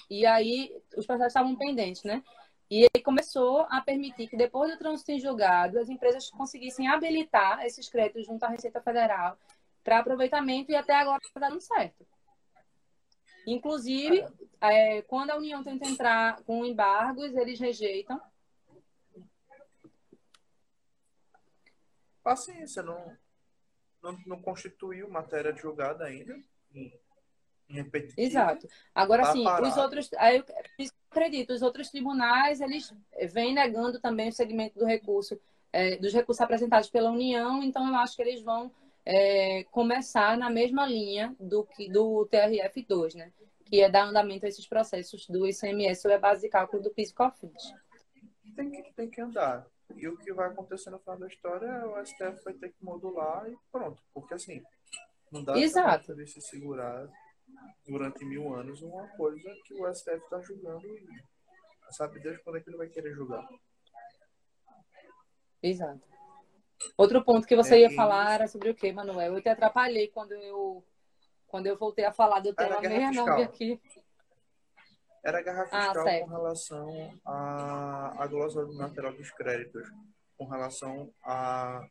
E 0.10 0.26
aí 0.26 0.74
os 0.96 1.06
processos 1.06 1.32
estavam 1.32 1.54
pendentes, 1.54 2.04
né? 2.04 2.24
E 2.70 2.84
ele 2.84 3.04
começou 3.04 3.68
a 3.70 3.82
permitir 3.82 4.30
que, 4.30 4.38
depois 4.38 4.72
do 4.72 4.80
trânsito 4.80 5.12
em 5.12 5.20
julgado, 5.20 5.78
as 5.78 5.90
empresas 5.90 6.30
conseguissem 6.30 6.88
habilitar 6.88 7.66
esses 7.66 7.90
créditos 7.90 8.26
junto 8.26 8.42
à 8.46 8.48
Receita 8.48 8.82
Federal 8.82 9.38
para 9.84 10.00
aproveitamento 10.00 10.72
e 10.72 10.78
até 10.78 10.94
agora 10.96 11.20
está 11.22 11.42
dando 11.42 11.60
certo. 11.60 12.08
Inclusive, 13.46 14.26
é, 14.62 15.02
quando 15.02 15.32
a 15.32 15.38
União 15.38 15.62
tenta 15.62 15.90
entrar 15.90 16.42
com 16.44 16.66
embargos, 16.66 17.36
eles 17.36 17.60
rejeitam. 17.60 18.20
Paciência, 22.24 22.82
não, 22.82 23.16
não, 24.06 24.18
não 24.26 24.42
constituiu 24.42 25.10
matéria 25.10 25.52
de 25.52 25.62
julgada 25.62 26.06
ainda. 26.06 26.38
Exato. 28.16 28.68
Agora, 28.94 29.24
tá 29.24 29.32
sim, 29.32 29.46
os 29.48 29.78
outros. 29.78 30.10
Aí 30.18 30.38
eu 30.38 30.46
acredito, 31.10 31.52
os 31.52 31.62
outros 31.62 31.90
tribunais, 31.90 32.62
eles 32.62 32.94
vêm 33.32 33.54
negando 33.54 34.00
também 34.00 34.30
o 34.30 34.34
segmento 34.34 34.78
do 34.78 34.86
recurso, 34.86 35.40
é, 35.74 35.98
dos 35.98 36.14
recursos 36.14 36.42
apresentados 36.42 36.90
pela 36.90 37.10
União, 37.10 37.64
então 37.64 37.88
eu 37.88 37.96
acho 37.96 38.16
que 38.16 38.22
eles 38.22 38.42
vão 38.42 38.72
é, 39.06 39.64
começar 39.66 40.38
na 40.38 40.50
mesma 40.50 40.86
linha 40.86 41.36
do, 41.40 41.64
que, 41.64 41.90
do 41.90 42.28
TRF2, 42.32 43.16
né? 43.16 43.32
Que 43.64 43.82
é 43.82 43.90
dar 43.90 44.06
andamento 44.06 44.46
a 44.46 44.50
esses 44.50 44.68
processos 44.68 45.28
do 45.28 45.48
ICMS 45.48 46.02
sobre 46.02 46.18
a 46.18 46.20
base 46.20 46.42
de 46.42 46.50
cálculo 46.50 46.84
do 46.84 46.92
PIS 46.92 47.10
e 47.10 47.14
COFINS. 47.16 47.74
Tem 48.56 48.70
que, 48.70 48.94
tem 48.94 49.10
que 49.10 49.22
andar. 49.22 49.66
E 49.96 50.08
o 50.08 50.18
que 50.18 50.34
vai 50.34 50.48
acontecer 50.50 50.90
no 50.90 51.00
final 51.00 51.20
da 51.20 51.28
história 51.28 51.68
é 51.68 51.86
o 51.86 52.06
STF 52.06 52.44
vai 52.44 52.54
ter 52.54 52.70
que 52.70 52.84
modular 52.84 53.50
e 53.50 53.58
pronto. 53.72 54.02
Porque 54.14 54.34
assim, 54.34 54.64
não 55.32 55.44
dá 55.44 55.58
Exato. 55.58 56.14
para 56.14 56.26
se 56.26 56.42
segurar 56.42 57.08
durante 57.86 58.26
mil 58.26 58.54
anos 58.54 58.82
uma 58.82 59.08
coisa 59.10 59.54
que 59.66 59.74
o 59.74 59.94
STF 59.94 60.18
está 60.18 60.42
julgando 60.42 60.88
e 60.88 61.08
sabe 61.92 62.20
Deus 62.20 62.42
quando 62.44 62.58
é 62.58 62.62
que 62.62 62.70
ele 62.70 62.78
vai 62.78 62.88
querer 62.88 63.14
julgar. 63.14 63.48
Exato. 65.62 66.02
Outro 66.98 67.24
ponto 67.24 67.48
que 67.48 67.56
você 67.56 67.76
é, 67.76 67.80
ia 67.82 67.92
falar 67.92 68.34
era 68.34 68.48
sobre 68.48 68.70
o 68.70 68.76
que, 68.76 68.92
Manuel? 68.92 69.36
Eu 69.36 69.42
te 69.42 69.50
atrapalhei 69.50 70.08
quando 70.10 70.34
eu, 70.34 70.84
quando 71.48 71.68
eu 71.68 71.78
voltei 71.78 72.06
a 72.06 72.12
falar 72.12 72.40
do 72.40 72.54
tema 72.54 72.80
69 72.80 73.44
aqui. 73.44 73.82
Era 75.26 75.40
a 75.40 75.42
guerra 75.42 75.68
ah, 75.72 75.86
fiscal 75.86 76.20
com 76.20 76.28
relação 76.28 77.20
à, 77.26 78.24
à 78.24 78.28
glosa 78.28 78.64
lateral 78.74 79.12
dos 79.14 79.32
créditos, 79.32 79.92
com 80.38 80.46
relação 80.46 81.12
a 81.24 81.82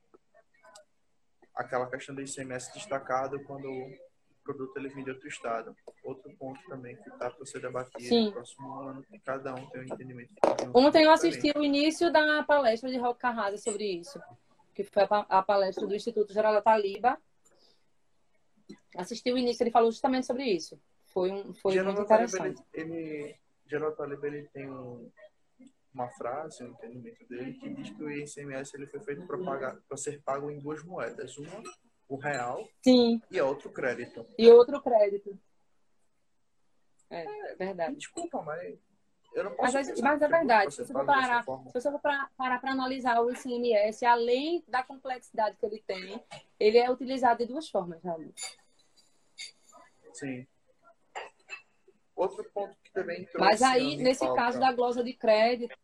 aquela 1.55 1.89
questão 1.91 2.15
do 2.15 2.23
ICMS 2.23 2.73
destacado 2.73 3.43
quando 3.45 3.69
produto 4.45 4.77
ele 4.77 4.89
vem 4.89 5.03
de 5.03 5.11
outro 5.11 5.27
estado. 5.27 5.75
Outro 6.05 6.31
ponto 6.37 6.61
também 6.69 6.97
que 6.97 7.09
está 7.09 7.31
para 7.31 7.47
ser 7.47 7.61
debatido 7.61 8.09
Sim. 8.09 8.27
no 8.27 8.33
próximo 8.33 8.75
ano, 8.75 9.03
que 9.03 9.19
cada 9.19 9.55
um 9.55 9.67
tem 9.71 9.81
um 9.81 9.85
entendimento. 9.85 10.35
Ontem 10.73 11.05
eu 11.05 11.11
assisti 11.11 11.53
o 11.57 11.65
início 11.65 12.13
da 12.13 12.43
palestra 12.45 12.91
de 12.91 12.99
Roque 12.99 13.21
Carrasa 13.21 13.57
sobre 13.57 13.85
isso, 13.85 14.21
que 14.75 14.85
foi 14.85 15.05
a 15.11 15.43
palestra 15.43 15.87
do 15.87 15.95
Instituto 15.95 16.33
Geral 16.33 16.53
da 16.53 16.63
Taliba. 16.63 17.19
Assisti 18.97 19.33
o 19.33 19.39
início, 19.39 19.63
ele 19.65 19.71
falou 19.71 19.91
justamente 19.91 20.27
sobre 20.27 20.45
isso. 20.45 20.79
Foi, 21.15 21.31
um, 21.31 21.55
foi 21.55 21.81
muito 21.81 22.03
interessante. 22.03 22.63
Ele, 22.75 22.93
ele, 22.93 23.37
Geral 23.67 23.93
Taliba 23.93 24.27
ele 24.27 24.49
tem 24.49 24.69
um, 24.69 25.11
uma 25.95 26.11
frase, 26.11 26.65
um 26.65 26.73
entendimento 26.73 27.27
dele, 27.29 27.55
que 27.55 27.71
diz 27.71 27.91
que 27.91 28.03
o 28.03 28.11
ICMS 28.11 28.77
ele 28.77 28.89
foi 28.89 29.01
feito 29.01 29.25
para 29.27 29.97
ser 29.97 30.21
pago 30.23 30.51
em 30.51 30.59
duas 30.59 30.85
moedas. 30.85 31.39
Uma 31.39 31.63
o 32.09 32.17
real 32.17 32.69
Sim. 32.83 33.21
e 33.31 33.41
outro 33.41 33.71
crédito. 33.71 34.27
E 34.39 34.49
outro 34.51 34.81
crédito. 34.83 35.39
É, 37.11 37.53
é 37.53 37.55
verdade. 37.55 37.97
Desculpa, 37.97 38.43
mas 38.43 38.79
eu 39.35 39.45
não 39.45 39.55
posso. 39.55 39.73
Mas, 39.73 40.01
mas 40.01 40.23
é 40.23 40.29
verdade. 40.29 40.75
Se 40.75 40.85
você 40.85 40.93
for 40.93 41.07
parar, 41.07 41.45
se 41.45 41.73
você 41.73 41.91
for 41.91 42.01
parar 42.01 42.61
para 42.61 42.71
analisar 42.71 43.21
o 43.21 43.31
ICMS, 43.31 44.05
além 44.05 44.65
da 44.69 44.83
complexidade 44.83 45.57
que 45.57 45.67
ele 45.67 45.83
tem, 45.87 46.23
ele 46.59 46.79
é 46.79 46.91
utilizado 46.91 47.39
de 47.39 47.47
duas 47.47 47.69
formas, 47.69 48.03
realmente. 48.03 48.43
Sim. 50.13 50.47
Outro 52.17 52.45
ponto 52.53 52.77
que 52.83 52.93
também 52.93 53.29
Mas 53.35 53.61
aí, 53.61 53.97
nesse 53.97 54.25
falta... 54.25 54.41
caso 54.41 54.61
da 54.61 54.73
glosa 54.73 55.03
de 55.03 55.13
crédito. 55.13 55.77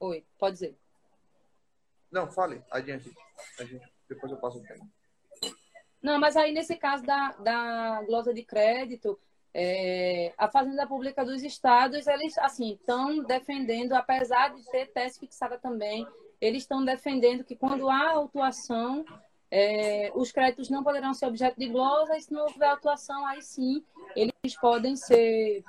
Oi, 0.00 0.24
pode 0.38 0.54
dizer. 0.54 0.76
Não, 2.10 2.30
fale, 2.30 2.62
adiante. 2.70 3.12
adiante. 3.58 3.92
Depois 4.08 4.32
eu 4.32 4.38
passo 4.38 4.58
o 4.58 4.62
tempo. 4.62 4.86
Não, 6.02 6.18
mas 6.18 6.36
aí 6.36 6.52
nesse 6.52 6.76
caso 6.76 7.02
da, 7.02 7.32
da 7.32 8.02
glosa 8.02 8.32
de 8.32 8.42
crédito, 8.42 9.18
é, 9.54 10.34
a 10.36 10.48
Fazenda 10.48 10.86
Pública 10.86 11.24
dos 11.24 11.42
Estados, 11.42 12.06
eles 12.06 12.36
assim 12.38 12.72
estão 12.72 13.22
defendendo, 13.22 13.92
apesar 13.94 14.54
de 14.54 14.62
ter 14.70 14.92
tese 14.92 15.18
fixada 15.18 15.58
também, 15.58 16.06
eles 16.40 16.64
estão 16.64 16.84
defendendo 16.84 17.44
que 17.44 17.56
quando 17.56 17.88
há 17.88 18.10
autuação, 18.10 19.04
é, 19.56 20.10
os 20.16 20.32
créditos 20.32 20.68
não 20.68 20.82
poderão 20.82 21.14
ser 21.14 21.26
objeto 21.26 21.60
de 21.60 21.68
glosa, 21.68 22.16
e 22.16 22.20
se 22.20 22.32
não 22.32 22.42
houver 22.42 22.68
autuação, 22.68 23.24
aí 23.24 23.40
sim 23.40 23.84
eles 24.16 24.56
podem 24.60 24.96
ser, 24.96 25.62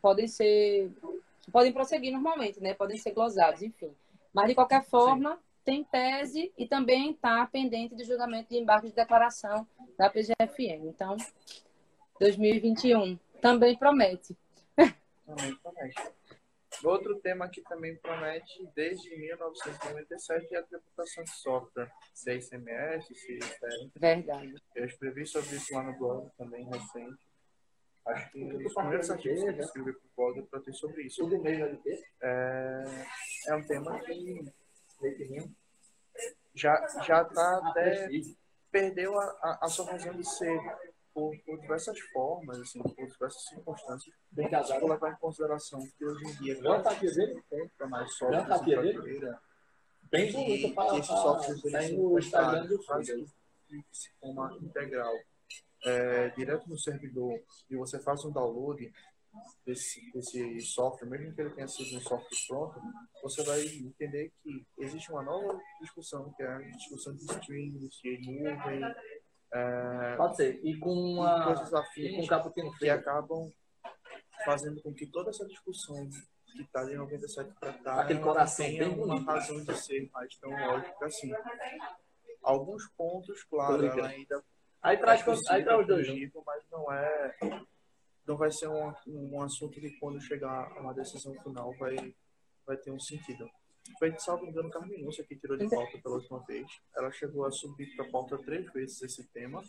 podem 0.00 0.28
ser, 0.28 0.92
podem 1.50 1.72
prosseguir 1.72 2.12
normalmente, 2.12 2.60
né? 2.60 2.74
Podem 2.74 2.96
ser 2.96 3.10
glosados, 3.10 3.60
enfim. 3.60 3.90
Mas 4.32 4.46
de 4.46 4.54
qualquer 4.54 4.84
forma, 4.84 5.32
sim 5.32 5.38
tem 5.64 5.82
tese 5.82 6.52
e 6.56 6.68
também 6.68 7.10
está 7.10 7.44
pendente 7.46 7.96
de 7.96 8.04
julgamento 8.04 8.50
de 8.50 8.58
embarque 8.58 8.88
de 8.88 8.94
declaração 8.94 9.66
da 9.98 10.08
PGFM. 10.08 10.86
Então, 10.86 11.16
2021 12.20 13.18
também 13.40 13.76
promete. 13.76 14.36
Também 15.26 15.56
promete. 15.56 16.02
Outro 16.82 17.18
tema 17.20 17.48
que 17.48 17.62
também 17.62 17.96
promete 17.96 18.66
desde 18.74 19.16
1997 19.16 20.54
é 20.54 20.58
a 20.58 20.62
tributação 20.62 21.24
de 21.24 21.30
software, 21.30 21.90
CICMS, 22.12 23.06
CICM. 23.14 23.92
Verdade. 23.96 24.54
Eu 24.74 24.86
escrevi 24.86 25.26
sobre 25.26 25.56
isso 25.56 25.74
lá 25.74 25.82
no 25.82 25.98
blog 25.98 26.30
também 26.36 26.64
recente. 26.64 27.18
Acho 28.06 28.30
que 28.32 28.44
os 28.44 28.74
primeiros 28.74 29.10
artigos 29.10 29.42
que 29.42 29.48
eu 29.48 29.58
escrevi 29.60 29.92
para 29.92 30.00
o 30.00 30.10
blog 30.16 30.38
eu 30.38 30.46
tratei 30.46 30.74
sobre 30.74 31.02
isso. 31.04 31.22
É, 32.22 32.84
é 33.48 33.54
um 33.54 33.66
tema 33.66 33.98
que 34.00 34.52
já 36.54 36.86
já 37.02 37.22
está 37.22 37.58
até 37.68 38.08
perdeu 38.70 39.18
a, 39.18 39.24
a, 39.24 39.58
a, 39.62 39.68
sua 39.68 39.90
razão 39.90 40.14
de 40.14 40.24
ser 40.24 40.60
por, 41.14 41.32
por 41.46 41.60
diversas 41.60 41.98
formas, 42.12 42.58
assim, 42.58 42.82
por 42.82 43.06
diversas 43.06 43.44
circunstâncias. 43.46 44.14
Bem 44.32 44.50
casado. 44.50 44.80
Vou 44.80 44.90
levar 44.90 45.12
em 45.12 45.16
consideração 45.16 45.80
que 45.96 46.04
hoje 46.04 46.24
em 46.26 46.42
dia 46.42 46.60
quase 46.60 47.42
compra 47.48 47.86
mais 47.88 48.12
softwares 48.14 48.42
em 48.42 48.46
prateleira. 48.46 49.40
Bem 50.10 50.32
bonito 50.32 50.74
para 50.74 50.98
esses 50.98 51.06
softwares 51.06 51.62
que 53.66 53.84
se 53.92 54.10
forma 54.20 54.58
integral 54.60 55.14
é, 55.84 56.28
direto 56.30 56.68
no 56.68 56.78
servidor 56.78 57.40
e 57.70 57.76
você 57.76 57.98
faz 58.00 58.24
um 58.24 58.30
download 58.30 58.92
desse, 59.66 60.10
desse 60.12 60.60
software, 60.60 61.08
mesmo 61.08 61.34
que 61.34 61.40
ele 61.40 61.50
tenha 61.50 61.68
sido 61.68 61.96
um 61.96 62.00
software 62.00 62.38
pronto, 62.48 62.80
você 63.22 63.42
vai 63.42 63.60
entender 63.64 64.32
que 64.42 64.66
existe 64.78 65.10
uma 65.10 65.22
nova 65.22 65.58
discussão, 65.80 66.32
que 66.36 66.42
é 66.42 66.48
a 66.48 66.58
discussão 66.58 67.14
de 67.14 67.24
streams, 67.24 67.90
de 68.02 68.18
nuvem. 68.18 68.80
É, 69.54 70.16
Pode 70.16 70.36
ser. 70.36 70.60
E 70.64 70.76
com 70.78 70.92
uma, 70.92 71.44
coisas 71.44 71.72
afins 71.72 72.28
com 72.28 72.72
que 72.72 72.90
acabam 72.90 73.52
fazendo 74.44 74.82
com 74.82 74.92
que 74.92 75.06
toda 75.06 75.30
essa 75.30 75.46
discussão 75.46 76.08
que 76.46 76.62
está 76.62 76.84
de 76.84 76.96
97 76.96 77.52
para 77.58 77.72
cá 77.72 78.00
Aquele 78.02 78.20
coração 78.20 78.66
tenha 78.66 78.88
bem 78.88 78.98
uma 78.98 79.20
razão 79.20 79.62
de 79.62 79.76
ser 79.76 80.10
mais 80.12 80.36
tão 80.36 80.50
lógica 80.50 81.06
assim. 81.06 81.32
Alguns 82.42 82.88
pontos, 82.96 83.44
claro, 83.44 83.84
ela 83.86 84.08
ainda 84.08 84.42
Aí 84.82 84.98
traz, 84.98 85.26
é 85.26 85.54
aí 85.54 85.64
traz 85.64 85.80
os 85.80 85.86
dois. 85.86 86.06
Mas 86.44 86.64
não 86.70 86.92
é 86.92 87.36
não 88.26 88.36
vai 88.36 88.50
ser 88.50 88.68
um, 88.68 88.92
um 89.06 89.42
assunto 89.42 89.80
que 89.80 89.90
quando 89.98 90.20
chegar 90.20 90.72
a 90.72 90.80
uma 90.80 90.94
decisão 90.94 91.34
final 91.42 91.72
vai, 91.78 92.14
vai 92.66 92.76
ter 92.76 92.90
um 92.90 92.98
sentido. 92.98 93.48
Foi, 93.98 94.18
salvo 94.18 94.46
engano, 94.46 94.70
Carmen 94.70 95.04
Lúcia 95.04 95.24
que 95.24 95.36
tirou 95.36 95.56
de 95.56 95.68
pauta 95.68 95.98
pela 96.02 96.16
última 96.16 96.40
vez. 96.44 96.66
Ela 96.96 97.10
chegou 97.12 97.44
a 97.44 97.50
subir 97.50 97.94
para 97.96 98.10
pauta 98.10 98.38
três 98.38 98.72
vezes 98.72 99.02
esse 99.02 99.26
tema. 99.28 99.62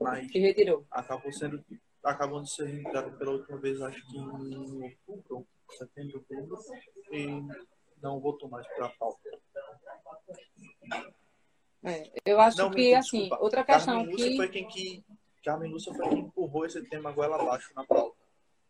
Mas 0.00 0.30
e 0.34 0.38
retirou. 0.38 0.86
acabou 0.90 1.32
sendo 1.32 1.64
acabou 2.02 2.40
de 2.40 2.50
ser 2.50 2.66
retirado 2.66 3.16
pela 3.18 3.32
última 3.32 3.58
vez, 3.58 3.80
acho 3.80 4.06
que 4.06 4.16
em 4.16 4.82
outubro, 4.82 5.46
setembro, 5.76 6.24
outubro, 6.30 6.58
e 7.12 7.26
não 8.02 8.20
voltou 8.20 8.48
mais 8.48 8.66
para 8.68 8.86
a 8.86 8.90
pauta. 8.90 9.20
É, 11.82 12.10
eu 12.24 12.40
acho 12.40 12.58
não, 12.58 12.70
que, 12.70 12.94
assim, 12.94 13.28
outra 13.40 13.64
questão 13.64 13.98
Carmen 13.98 14.16
que... 14.16 14.36
foi 14.36 14.48
quem 14.48 14.68
que 14.68 15.04
Carmen 15.42 15.70
Lúcia 15.70 15.94
foi 15.94 16.08
quem 16.08 16.18
empurrou 16.20 16.66
esse 16.66 16.82
tema 16.88 17.12
goela 17.12 17.40
abaixo 17.40 17.72
na 17.74 17.84
pauta. 17.84 18.16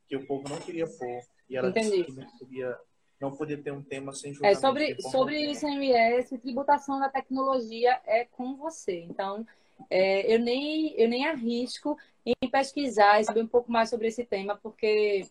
Que 0.07 0.16
o 0.16 0.27
povo 0.27 0.49
não 0.49 0.59
queria 0.61 0.87
pôr. 0.87 1.23
E 1.49 1.57
ela 1.57 1.68
Entendi. 1.70 1.90
disse 1.90 2.05
que 2.05 2.12
não 2.12 2.38
podia, 2.38 2.79
não 3.20 3.37
podia 3.37 3.59
ter 3.59 3.70
um 3.70 3.83
tema 3.83 4.12
sem 4.12 4.33
julgamento. 4.33 4.59
É, 4.59 4.61
sobre 4.61 5.02
sobre 5.02 5.52
ICMS, 5.52 6.38
tributação 6.38 6.98
da 6.98 7.09
tecnologia 7.09 8.00
é 8.06 8.24
com 8.24 8.56
você. 8.56 9.00
Então, 9.00 9.46
é, 9.90 10.33
eu, 10.33 10.38
nem, 10.38 10.98
eu 10.98 11.09
nem 11.09 11.26
arrisco 11.26 11.98
em 12.24 12.48
pesquisar 12.50 13.20
e 13.20 13.24
saber 13.24 13.42
um 13.42 13.48
pouco 13.48 13.70
mais 13.70 13.90
sobre 13.90 14.09
esse 14.09 14.24
tema, 14.24 14.56
porque 14.56 15.26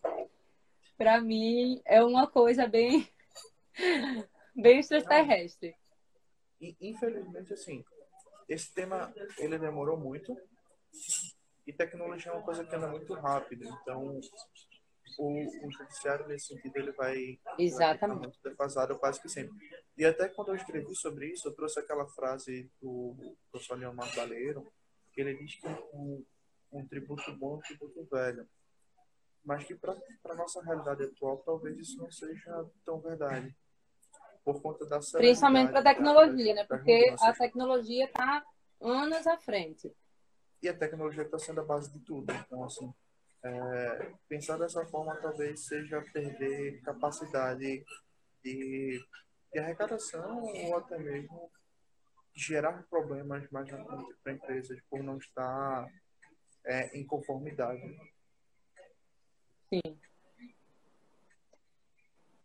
para 0.96 1.20
mim 1.20 1.80
é 1.84 2.02
uma 2.02 2.26
coisa 2.26 2.66
bem, 2.66 3.08
bem 4.54 4.78
extraterrestre. 4.78 5.74
Infelizmente, 6.80 7.52
assim, 7.52 7.84
esse 8.48 8.72
tema 8.72 9.12
ele 9.38 9.58
demorou 9.58 9.96
muito 9.96 10.36
e 11.66 11.72
tecnologia 11.72 12.30
é 12.30 12.34
uma 12.34 12.42
coisa 12.42 12.64
que 12.64 12.74
anda 12.74 12.88
muito 12.88 13.14
rápido, 13.14 13.64
então 13.64 14.20
o, 15.18 15.66
o 15.66 15.70
judiciário 15.70 16.26
nesse 16.26 16.48
sentido 16.48 16.76
ele 16.76 16.92
vai, 16.92 17.38
Exatamente. 17.58 18.18
vai 18.18 18.26
muito 18.28 18.38
defasado 18.42 18.98
quase 18.98 19.20
que 19.20 19.28
sempre. 19.28 19.56
E 19.96 20.04
até 20.04 20.28
quando 20.28 20.48
eu 20.48 20.54
escrevi 20.54 20.94
sobre 20.94 21.28
isso, 21.28 21.48
eu 21.48 21.54
trouxe 21.54 21.80
aquela 21.80 22.06
frase 22.08 22.70
do 22.80 23.14
professor 23.50 23.78
Leomar 23.78 24.14
Baleiro, 24.14 24.66
que 25.12 25.20
ele 25.20 25.34
diz 25.36 25.56
que 25.56 25.66
um, 25.92 26.24
um 26.72 26.86
tributo 26.86 27.36
bom 27.36 27.54
é 27.54 27.56
um 27.56 27.60
tributo 27.60 28.08
velho. 28.10 28.48
Mas 29.44 29.64
que 29.64 29.74
para 29.74 29.96
a 30.24 30.34
nossa 30.34 30.62
realidade 30.62 31.04
atual, 31.04 31.38
talvez 31.38 31.78
isso 31.78 31.98
não 31.98 32.10
seja 32.10 32.66
tão 32.84 33.00
verdade. 33.00 33.54
Por 34.44 34.60
conta 34.60 34.86
da 34.86 35.00
Principalmente 35.00 35.70
para 35.70 35.80
a 35.80 35.84
tecnologia, 35.84 36.54
né? 36.54 36.64
Porque 36.64 37.14
a 37.20 37.32
tecnologia 37.32 38.06
está 38.06 38.44
anos 38.80 39.26
à 39.26 39.38
frente 39.38 39.94
e 40.62 40.68
a 40.68 40.76
tecnologia 40.76 41.22
está 41.22 41.38
sendo 41.38 41.60
a 41.60 41.64
base 41.64 41.92
de 41.92 42.00
tudo. 42.00 42.32
Então, 42.32 42.64
assim, 42.64 42.92
é, 43.42 44.12
pensar 44.28 44.58
dessa 44.58 44.84
forma 44.86 45.16
talvez 45.16 45.66
seja 45.66 46.02
perder 46.12 46.80
capacidade 46.82 47.84
de, 48.44 49.04
de 49.52 49.58
arrecadação 49.58 50.42
ou 50.42 50.76
até 50.76 50.98
mesmo 50.98 51.50
gerar 52.34 52.84
problemas 52.88 53.48
mais 53.50 53.68
para 54.22 54.32
empresas 54.32 54.78
por 54.88 55.02
não 55.02 55.18
estar 55.18 55.88
é, 56.64 56.98
em 56.98 57.04
conformidade. 57.04 57.82
Sim. 59.68 59.98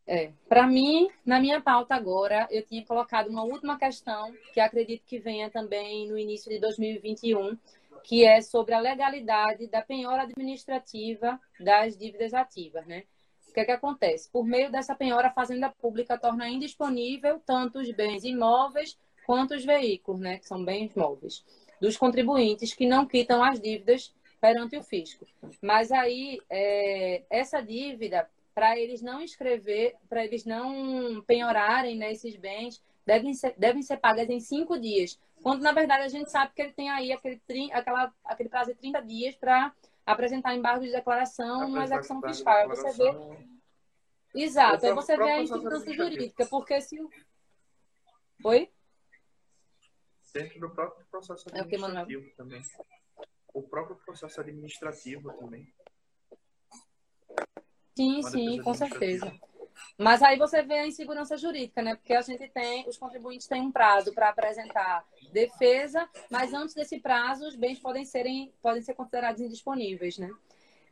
É, 0.08 0.32
para 0.48 0.68
mim, 0.68 1.10
na 1.26 1.40
minha 1.40 1.60
pauta 1.60 1.96
agora, 1.96 2.48
eu 2.52 2.64
tinha 2.64 2.86
colocado 2.86 3.28
uma 3.28 3.44
última 3.44 3.78
questão 3.78 4.32
que 4.54 4.60
acredito 4.60 5.04
que 5.04 5.18
venha 5.18 5.50
também 5.50 6.08
no 6.08 6.18
início 6.18 6.52
de 6.52 6.60
2021, 6.60 7.58
que 8.04 8.24
é 8.24 8.42
sobre 8.42 8.74
a 8.74 8.80
legalidade 8.80 9.68
da 9.68 9.82
penhora 9.82 10.24
administrativa 10.24 11.40
das 11.60 11.98
dívidas 11.98 12.34
ativas, 12.34 12.86
né? 12.86 13.04
O 13.50 13.54
que 13.54 13.60
é 13.62 13.66
que 13.66 13.72
acontece? 13.72 14.30
Por 14.30 14.46
meio 14.46 14.72
dessa 14.72 14.94
penhora, 14.94 15.30
a 15.30 15.34
Fazenda 15.34 15.70
Pública 15.70 16.18
torna 16.18 16.50
indisponível 16.50 17.40
tanto 17.46 17.80
os 17.80 17.90
bens 17.92 18.24
imóveis 18.24 18.98
quanto 19.26 19.56
os 19.56 19.66
veículos, 19.66 20.22
né, 20.22 20.38
que 20.38 20.48
são 20.48 20.64
bens 20.64 20.94
móveis. 20.94 21.44
dos 21.82 21.98
contribuintes 21.98 22.74
que 22.74 22.88
não 22.88 23.06
quitam 23.06 23.44
as 23.44 23.60
dívidas 23.60 24.14
perante 24.40 24.78
o 24.78 24.84
fisco. 24.84 25.26
Mas 25.62 25.92
aí, 25.92 26.40
é, 26.50 27.24
essa 27.30 27.62
dívida, 27.62 28.30
para 28.54 28.80
eles 28.80 29.02
não 29.02 29.22
inscrever, 29.22 29.96
para 30.08 30.24
eles 30.24 30.46
não 30.46 31.22
penhorarem 31.28 31.98
né, 31.98 32.12
esses 32.14 32.36
bens, 32.38 32.82
devem 33.06 33.34
ser, 33.34 33.54
devem 33.58 33.82
ser 33.82 33.98
pagas 33.98 34.30
em 34.30 34.40
cinco 34.40 34.80
dias. 34.80 35.20
Quando, 35.44 35.62
na 35.62 35.72
verdade, 35.72 36.04
a 36.04 36.08
gente 36.08 36.32
sabe 36.32 36.54
que 36.54 36.62
ele 36.62 36.74
tem 36.74 36.90
aí 36.90 37.12
aquele, 37.12 37.40
aquela, 37.72 38.14
aquele 38.24 38.50
prazo 38.50 38.72
de 38.72 38.80
30 38.80 39.02
dias 39.02 39.36
para 39.36 39.74
apresentar 40.06 40.56
embargo 40.56 40.84
de 40.84 40.92
declaração 40.92 41.70
numa 41.70 41.84
execução 41.84 42.22
fiscal. 42.22 42.68
Você 42.70 42.92
vê. 42.94 43.56
Exato, 44.34 44.86
aí 44.86 44.94
você 44.94 45.16
vê 45.16 45.32
a 45.32 45.42
instância 45.42 45.94
jurídica, 45.94 46.46
porque 46.48 46.82
se. 46.82 46.98
Oi? 48.44 48.70
Dentro 50.34 50.60
do 50.60 50.70
próprio 50.70 51.06
processo 51.10 51.48
administrativo 51.48 52.20
é 52.20 52.32
o 52.32 52.36
também. 52.36 52.62
O 53.54 53.64
próprio 53.64 53.96
processo 53.96 54.42
administrativo 54.42 55.34
também. 55.38 55.74
Sim, 57.96 58.22
sim, 58.24 58.62
com 58.62 58.74
certeza. 58.74 59.34
Mas 59.98 60.22
aí 60.22 60.38
você 60.38 60.62
vê 60.62 60.76
a 60.76 60.88
insegurança 60.88 61.38
jurídica, 61.38 61.82
né? 61.82 61.96
Porque 61.96 62.14
a 62.14 62.22
gente 62.22 62.48
tem, 62.50 62.88
os 62.88 62.98
contribuintes 62.98 63.48
têm 63.48 63.62
um 63.62 63.72
prazo 63.72 64.14
para 64.14 64.30
apresentar 64.30 65.06
defesa, 65.32 66.10
mas 66.30 66.54
antes 66.54 66.76
desse 66.76 67.00
prazo 67.00 67.48
os 67.48 67.56
bens 67.56 67.80
podem, 67.80 68.06
serem, 68.06 68.54
podem 68.62 68.82
ser 68.82 68.94
considerados 68.94 69.42
indisponíveis, 69.42 70.18
né? 70.18 70.30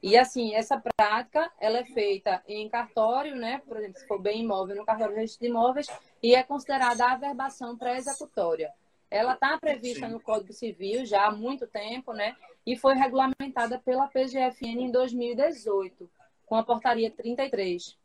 E 0.04 0.18
assim, 0.18 0.54
essa 0.54 0.78
prática, 0.78 1.50
ela 1.58 1.80
é 1.80 1.86
feita 1.86 2.44
em 2.46 2.68
cartório, 2.68 3.38
né? 3.38 3.62
Por 3.66 3.78
exemplo, 3.78 4.00
se 4.00 4.06
for 4.06 4.20
bem 4.20 4.42
imóvel, 4.42 4.76
no 4.76 4.86
cartório 4.86 5.14
de 5.14 5.22
registro 5.22 5.46
de 5.46 5.50
imóveis, 5.50 5.88
e 6.22 6.36
é 6.36 6.44
considerada 6.44 7.06
a 7.06 7.14
averbação 7.14 7.78
pré-executória. 7.78 8.70
Ela 9.10 9.36
está 9.36 9.58
prevista 9.58 10.08
Sim. 10.08 10.12
no 10.12 10.20
Código 10.20 10.52
Civil 10.52 11.06
já 11.06 11.28
há 11.28 11.32
muito 11.32 11.66
tempo, 11.68 12.12
né? 12.12 12.36
E 12.66 12.76
foi 12.76 12.96
regulamentada 12.96 13.80
pela 13.80 14.08
PGFN 14.08 14.82
em 14.82 14.92
2018, 14.92 16.10
com 16.46 16.56
a 16.56 16.64
portaria 16.64 17.10
33. 17.10 17.98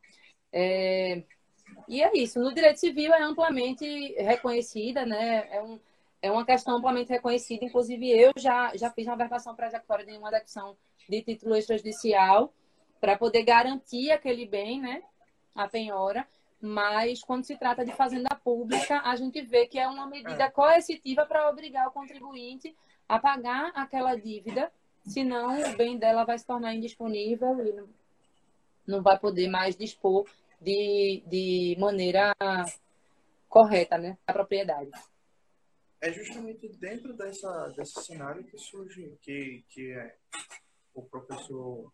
É... 0.53 1.23
E 1.87 2.03
é 2.03 2.11
isso. 2.15 2.39
No 2.39 2.53
direito 2.53 2.79
civil 2.79 3.13
é 3.15 3.23
amplamente 3.23 3.87
reconhecida, 4.15 5.07
né? 5.07 5.49
É, 5.51 5.63
um, 5.63 5.81
é 6.21 6.31
uma 6.31 6.45
questão 6.45 6.77
amplamente 6.77 7.11
reconhecida. 7.11 7.65
Inclusive, 7.65 8.11
eu 8.11 8.33
já, 8.37 8.77
já 8.77 8.91
fiz 8.91 9.07
uma 9.07 9.17
verbação 9.17 9.55
pré-executória 9.55 10.05
de 10.05 10.17
uma 10.17 10.29
execução 10.29 10.77
de 11.09 11.23
título 11.23 11.57
extrajudicial 11.57 12.53
para 13.01 13.17
poder 13.17 13.43
garantir 13.43 14.11
aquele 14.11 14.45
bem, 14.47 14.81
né? 14.81 15.03
A 15.55 15.69
penhora. 15.69 16.27
Mas 16.61 17.23
quando 17.23 17.45
se 17.45 17.57
trata 17.57 17.85
de 17.85 17.93
fazenda 17.93 18.35
pública, 18.35 19.01
a 19.05 19.15
gente 19.15 19.41
vê 19.43 19.67
que 19.67 19.79
é 19.79 19.87
uma 19.87 20.07
medida 20.07 20.45
é. 20.45 20.51
coercitiva 20.51 21.25
para 21.25 21.49
obrigar 21.49 21.87
o 21.87 21.93
contribuinte 21.93 22.75
a 23.09 23.19
pagar 23.19 23.71
aquela 23.75 24.17
dívida, 24.17 24.71
senão 25.05 25.63
o 25.63 25.77
bem 25.77 25.97
dela 25.97 26.25
vai 26.25 26.37
se 26.37 26.45
tornar 26.45 26.75
indisponível 26.75 27.65
e 27.65 27.85
não, 28.89 29.03
vai 29.03 29.19
poder 29.19 29.49
mais 29.49 29.77
dispor 29.77 30.29
de, 30.61 31.23
de 31.27 31.77
maneira 31.79 32.35
correta, 33.49 33.99
né, 33.99 34.19
a 34.27 34.33
propriedade. 34.33 34.91
É 36.01 36.13
justamente 36.13 36.69
dentro 36.79 37.13
dessa, 37.15 37.69
desse 37.69 38.03
cenário 38.05 38.45
que 38.45 38.57
surge, 38.57 39.17
que, 39.21 39.65
que 39.69 39.93
é 39.93 40.17
o 40.95 41.03
professor 41.03 41.91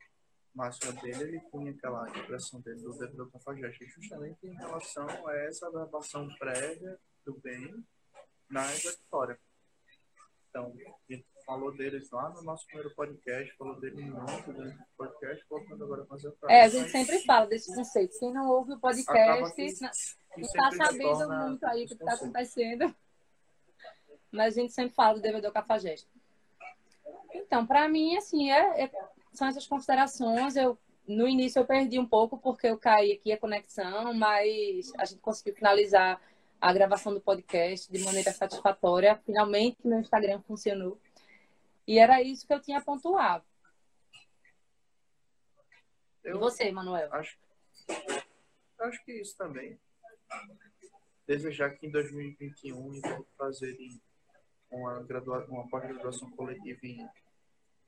máxima 0.54 0.92
dele, 1.00 1.24
ele 1.24 1.40
punha 1.50 1.72
aquela 1.72 2.08
impressão 2.08 2.60
dele 2.60 2.80
do 2.80 2.92
devedor 2.96 3.30
cafajeste, 3.32 3.86
justamente 3.86 4.46
em 4.46 4.54
relação 4.54 5.06
a 5.26 5.36
essa 5.38 5.66
averbação 5.66 6.28
prévia 6.38 6.98
do 7.24 7.34
bem 7.40 7.84
na 8.48 8.70
executória. 8.72 9.38
Então, 10.48 10.72
a 10.76 11.12
gente 11.12 11.26
falou 11.44 11.72
deles 11.76 12.10
lá 12.10 12.30
no 12.30 12.42
nosso 12.42 12.66
primeiro 12.66 12.94
podcast, 12.94 13.56
falou 13.56 13.78
dele 13.80 14.02
muito 14.02 14.52
no 14.52 14.74
podcast, 14.96 15.44
voltando 15.48 15.84
agora 15.84 16.04
com 16.06 16.14
as 16.14 16.24
É, 16.48 16.62
a 16.62 16.68
gente 16.68 16.90
sempre 16.90 17.18
fala 17.20 17.46
desse 17.46 17.74
conceito. 17.74 18.18
Quem 18.18 18.32
não 18.32 18.48
ouve 18.48 18.72
o 18.72 18.78
podcast 18.78 19.54
que, 19.54 19.72
não 19.80 20.42
está 20.42 20.70
sabendo 20.72 21.28
muito 21.28 21.64
aí 21.66 21.84
o 21.84 21.86
que 21.86 21.94
está 21.94 22.14
acontecendo. 22.14 22.94
Mas 24.30 24.56
a 24.56 24.60
gente 24.60 24.72
sempre 24.72 24.94
fala 24.94 25.14
do 25.14 25.22
devedor 25.22 25.52
cafajeste. 25.52 26.08
Então, 27.32 27.66
para 27.66 27.88
mim, 27.88 28.16
assim, 28.16 28.50
é, 28.50 28.84
é 28.84 28.90
são 29.32 29.48
essas 29.48 29.66
considerações. 29.66 30.56
Eu 30.56 30.78
no 31.06 31.28
início 31.28 31.58
eu 31.58 31.66
perdi 31.66 31.98
um 31.98 32.06
pouco 32.06 32.38
porque 32.38 32.68
eu 32.68 32.78
caí 32.78 33.12
aqui 33.12 33.32
a 33.32 33.38
conexão, 33.38 34.14
mas 34.14 34.90
a 34.96 35.04
gente 35.04 35.20
conseguiu 35.20 35.54
finalizar 35.54 36.20
a 36.60 36.72
gravação 36.72 37.12
do 37.12 37.20
podcast 37.20 37.92
de 37.92 38.02
maneira 38.02 38.32
satisfatória. 38.32 39.20
Finalmente 39.26 39.76
meu 39.84 40.00
Instagram 40.00 40.40
funcionou. 40.46 40.98
E 41.86 41.98
era 41.98 42.22
isso 42.22 42.46
que 42.46 42.52
eu 42.52 42.60
tinha 42.60 42.78
a 42.78 42.82
pontuar. 42.82 43.44
Eu 46.22 46.36
e 46.36 46.38
você, 46.38 46.72
Manuel? 46.72 47.12
Acho, 47.12 47.36
acho 48.78 49.04
que 49.04 49.12
isso 49.12 49.36
também. 49.36 49.78
Desejar 51.26 51.70
que 51.70 51.86
em 51.86 51.90
2021 51.90 52.94
então, 52.94 53.26
fazerem 53.36 54.00
uma, 54.70 55.02
gradua, 55.02 55.44
uma 55.48 55.68
pós-graduação 55.68 56.30
coletiva 56.30 56.80
em 56.84 57.08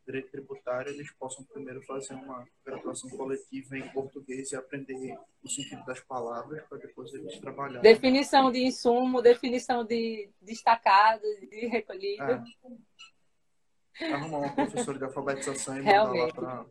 direito 0.07 0.30
tributário, 0.30 0.92
eles 0.92 1.11
possam 1.12 1.44
primeiro 1.44 1.82
fazer 1.82 2.14
uma 2.14 2.47
graduação 2.64 3.11
coletiva 3.11 3.76
em 3.76 3.88
português 3.90 4.53
e 4.53 4.57
aprender 4.57 5.18
o 5.42 5.49
sentido 5.49 5.84
das 5.84 6.01
palavras 6.01 6.62
para 6.68 6.78
depois 6.78 7.12
eles 7.12 7.38
trabalharem. 7.40 7.82
Definição 7.82 8.53
de 8.53 8.61
insumo, 8.61 9.20
definição 9.20 9.84
de 9.84 10.30
destacado, 10.40 11.22
de 11.51 11.66
recolhido. 11.66 12.22
É. 12.22 12.44
Arrumar 14.01 14.38
uma 14.38 14.55
professora 14.55 14.99
de 14.99 15.05
alfabetização 15.05 15.78
e 15.78 15.82
mandar 15.82 16.12
lá 16.12 16.32
para 16.32 16.66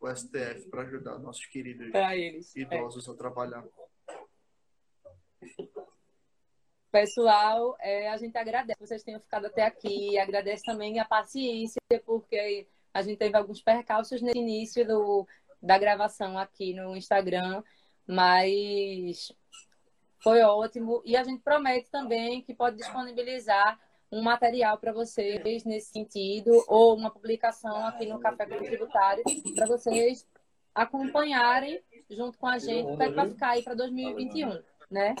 o 0.00 0.16
STF 0.16 0.68
para 0.70 0.82
ajudar 0.82 1.18
nossos 1.18 1.46
queridos 1.46 1.90
eles, 1.94 2.56
é. 2.56 2.60
idosos 2.60 3.08
é. 3.08 3.10
a 3.10 3.14
trabalhar. 3.14 3.64
Pessoal, 6.90 7.76
é, 7.80 8.10
a 8.10 8.16
gente 8.16 8.36
agradece 8.36 8.78
que 8.78 8.86
vocês 8.86 9.02
tenham 9.02 9.20
ficado 9.20 9.46
até 9.46 9.64
aqui, 9.64 10.18
agradece 10.18 10.62
também 10.64 11.00
a 11.00 11.04
paciência, 11.04 11.80
porque 12.04 12.66
a 12.92 13.02
gente 13.02 13.16
teve 13.16 13.36
alguns 13.36 13.62
percalços 13.62 14.20
no 14.20 14.28
início 14.28 14.86
do, 14.86 15.26
da 15.60 15.78
gravação 15.78 16.36
aqui 16.36 16.74
no 16.74 16.94
Instagram, 16.94 17.62
mas 18.06 19.32
foi 20.22 20.42
ótimo. 20.42 21.00
E 21.04 21.16
a 21.16 21.24
gente 21.24 21.42
promete 21.42 21.90
também 21.90 22.42
que 22.42 22.54
pode 22.54 22.76
disponibilizar 22.76 23.80
um 24.12 24.20
material 24.22 24.76
para 24.76 24.92
vocês 24.92 25.64
nesse 25.64 25.90
sentido, 25.90 26.62
ou 26.68 26.94
uma 26.94 27.10
publicação 27.10 27.86
aqui 27.86 28.04
no 28.04 28.20
Café 28.20 28.44
Tributário, 28.44 29.24
para 29.56 29.66
vocês 29.66 30.28
acompanharem 30.74 31.82
junto 32.10 32.38
com 32.38 32.46
a 32.46 32.58
gente, 32.58 32.94
para 32.96 33.26
ficar 33.26 33.48
aí 33.50 33.62
para 33.62 33.74
2021, 33.74 34.62
né? 34.90 35.14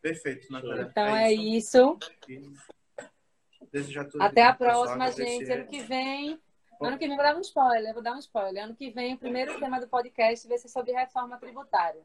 Perfeito, 0.00 0.50
Natália. 0.50 0.82
Então 0.90 1.16
é, 1.16 1.26
é 1.26 1.32
isso. 1.32 1.98
Até 4.18 4.44
a 4.44 4.54
próxima, 4.54 5.12
gente. 5.12 5.52
Ano 5.52 5.66
que 5.66 5.82
vem. 5.82 6.40
Ano 6.80 6.98
que 6.98 7.06
vem 7.06 7.16
vou 7.16 7.24
dar 7.24 7.36
um 7.36 7.40
spoiler, 7.40 7.92
vou 7.92 8.02
dar 8.02 8.12
um 8.14 8.18
spoiler. 8.18 8.64
Ano 8.64 8.74
que 8.74 8.90
vem, 8.90 9.14
o 9.14 9.18
primeiro 9.18 9.58
tema 9.58 9.80
do 9.80 9.88
podcast 9.88 10.46
vai 10.48 10.58
ser 10.58 10.68
sobre 10.68 10.92
reforma 10.92 11.38
tributária. 11.38 12.02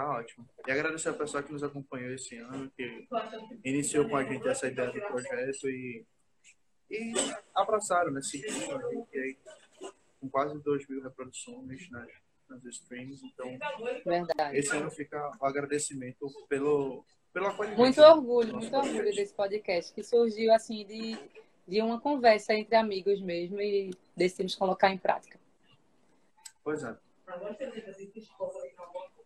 Tá 0.00 0.08
ótimo. 0.08 0.48
E 0.66 0.72
agradecer 0.72 1.10
ao 1.10 1.14
pessoal 1.14 1.42
que 1.42 1.52
nos 1.52 1.62
acompanhou 1.62 2.14
esse 2.14 2.34
ano, 2.38 2.72
que 2.74 3.06
iniciou 3.62 4.08
com 4.08 4.16
a 4.16 4.24
gente 4.24 4.48
essa 4.48 4.66
ideia 4.66 4.90
do 4.90 4.98
projeto 4.98 5.68
e, 5.68 6.06
e 6.90 7.12
abraçaram, 7.54 8.10
né? 8.10 8.22
Seguindo 8.22 8.76
a 8.76 8.90
gente 8.94 9.18
aí 9.18 9.36
com 10.18 10.30
quase 10.30 10.58
2 10.58 10.88
mil 10.88 11.02
reproduções 11.02 11.90
nas, 11.90 12.08
nas 12.48 12.64
streams. 12.64 13.22
Então, 13.26 13.58
Verdade. 14.02 14.56
esse 14.56 14.74
ano 14.74 14.90
fica 14.90 15.36
o 15.38 15.44
agradecimento 15.44 16.30
pelo, 16.48 17.04
pela 17.30 17.52
qualidade. 17.52 17.78
Muito 17.78 18.00
orgulho, 18.00 18.52
muito 18.54 18.70
podcast. 18.70 18.96
orgulho 18.96 19.14
desse 19.14 19.34
podcast, 19.34 19.92
que 19.92 20.02
surgiu 20.02 20.50
assim 20.54 20.86
de, 20.86 21.18
de 21.68 21.82
uma 21.82 22.00
conversa 22.00 22.54
entre 22.54 22.74
amigos 22.74 23.20
mesmo 23.20 23.60
e 23.60 23.90
decidimos 24.16 24.54
colocar 24.54 24.88
em 24.88 24.96
prática. 24.96 25.38
Pois 26.64 26.82
é. 26.84 26.96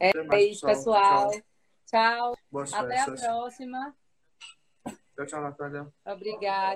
É, 0.01 0.43
isso, 0.43 0.67
pessoal. 0.67 1.31
Tchau. 1.87 2.37
tchau. 2.55 2.75
Até 2.75 3.01
a 3.01 3.05
próxima. 3.05 3.95
Tchau, 5.15 5.27
tchau, 5.27 5.43
Natália. 5.43 5.87
Obrigada. 6.05 6.73